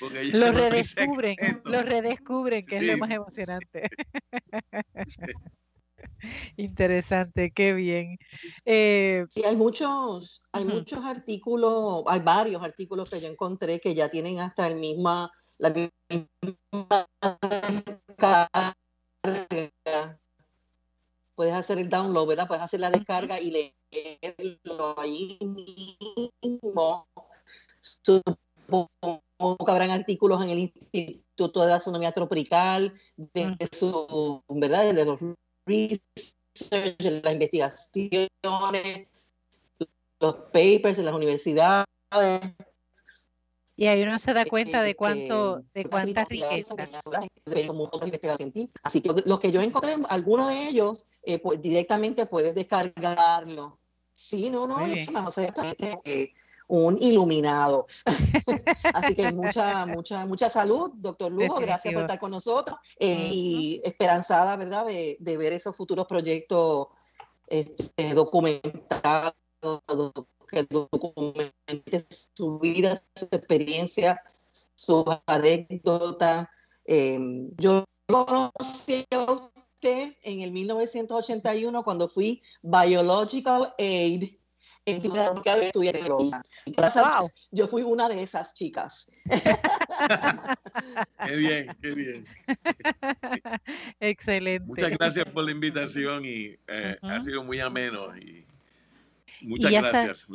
[0.00, 3.90] lo redescubren, lo redescubren, que es lo más emocionante.
[6.56, 8.18] Interesante, qué bien.
[8.64, 14.08] Eh, sí, hay muchos, hay muchos artículos, hay varios artículos que yo encontré que ya
[14.08, 17.06] tienen hasta el misma, la misma
[18.16, 18.74] carga.
[21.34, 22.46] Puedes hacer el download, ¿verdad?
[22.46, 27.06] Puedes hacer la descarga y leerlo ahí mismo.
[27.80, 28.90] Supongo
[29.64, 34.92] que habrán artículos en el Instituto de Astronomía Tropical, de, su, ¿verdad?
[34.92, 35.18] De los
[35.70, 38.28] research, las investigaciones,
[40.20, 41.86] los papers en las universidades.
[43.76, 46.76] Y ahí uno se da cuenta de cuánto, de cuántas riquezas.
[48.82, 53.78] Así que los que yo encontré, algunos de ellos, eh, pues, directamente puedes descargarlo.
[54.12, 54.76] Sí, no, no,
[55.26, 55.54] o sea,
[56.70, 57.86] un iluminado.
[58.94, 63.80] Así que mucha, mucha, mucha salud, doctor Lugo, gracias por estar con nosotros eh, y
[63.84, 66.88] esperanzada, ¿verdad?, de, ver esos futuros proyectos
[67.46, 69.34] este, documentados,
[70.48, 74.22] que documente su vida, su experiencia,
[74.74, 76.48] sus anécdotas.
[76.84, 84.39] Em, yo conocí a usted en el 1981 cuando fui Biological Aid
[87.50, 89.10] yo fui una de esas chicas.
[91.26, 92.26] qué bien, qué bien.
[94.00, 94.66] Excelente.
[94.66, 98.44] Muchas gracias por la invitación y eh, ha sido muy ameno y
[99.42, 100.26] muchas gracias.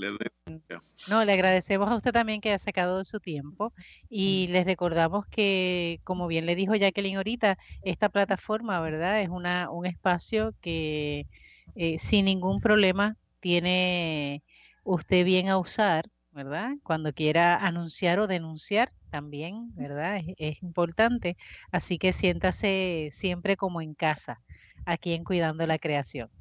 [1.08, 3.74] No, le agradecemos a usted también que ha sacado su tiempo
[4.10, 9.22] y les recordamos que, como bien le dijo Jacqueline ahorita, esta plataforma, ¿verdad?
[9.22, 11.28] Es una, un espacio que
[11.76, 14.42] eh, sin ningún problema tiene
[14.84, 16.72] usted bien a usar, ¿verdad?
[16.82, 20.20] Cuando quiera anunciar o denunciar también, ¿verdad?
[20.38, 21.38] Es, importante.
[21.72, 24.42] Así que siéntase siempre como en casa,
[24.84, 26.32] aquí en Cuidando la Creación.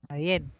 [0.00, 0.54] ¿Está bien?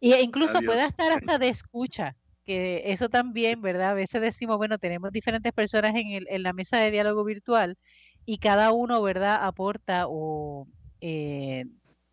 [0.00, 3.90] Y incluso puede estar hasta de escucha, que eso también, ¿verdad?
[3.90, 7.78] A veces decimos, bueno, tenemos diferentes personas en, en la mesa de diálogo virtual
[8.24, 9.44] y cada uno, ¿verdad?
[9.44, 10.66] Aporta o
[11.00, 11.66] eh,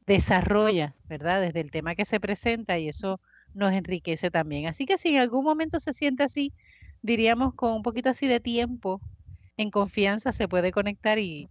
[0.05, 1.41] desarrolla, ¿verdad?
[1.41, 3.19] Desde el tema que se presenta y eso
[3.53, 4.67] nos enriquece también.
[4.67, 6.53] Así que si en algún momento se siente así,
[7.01, 9.01] diríamos con un poquito así de tiempo,
[9.57, 11.49] en confianza se puede conectar y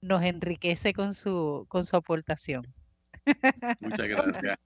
[0.00, 2.66] nos enriquece con su, con su aportación.
[3.80, 4.58] Muchas gracias.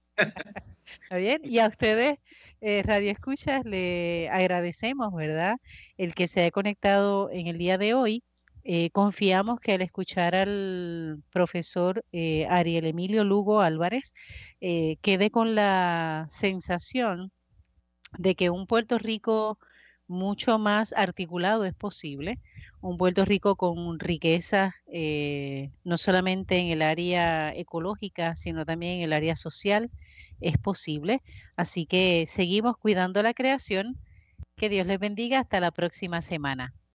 [1.02, 1.40] ¿Está bien?
[1.44, 2.18] Y a ustedes,
[2.60, 5.56] eh, Radio Escuchas, le agradecemos, ¿verdad?
[5.96, 8.22] El que se haya conectado en el día de hoy
[8.66, 14.14] eh, confiamos que al escuchar al profesor eh, Ariel Emilio Lugo Álvarez
[14.62, 17.30] eh, quede con la sensación
[18.16, 19.58] de que un Puerto Rico
[20.06, 22.38] mucho más articulado es posible,
[22.80, 24.74] un Puerto Rico con riqueza
[25.84, 29.90] no solamente en el área ecológica, sino también en el área social,
[30.40, 31.22] es posible.
[31.56, 33.98] Así que seguimos cuidando la creación.
[34.56, 35.40] Que Dios les bendiga.
[35.40, 36.74] Hasta la próxima semana.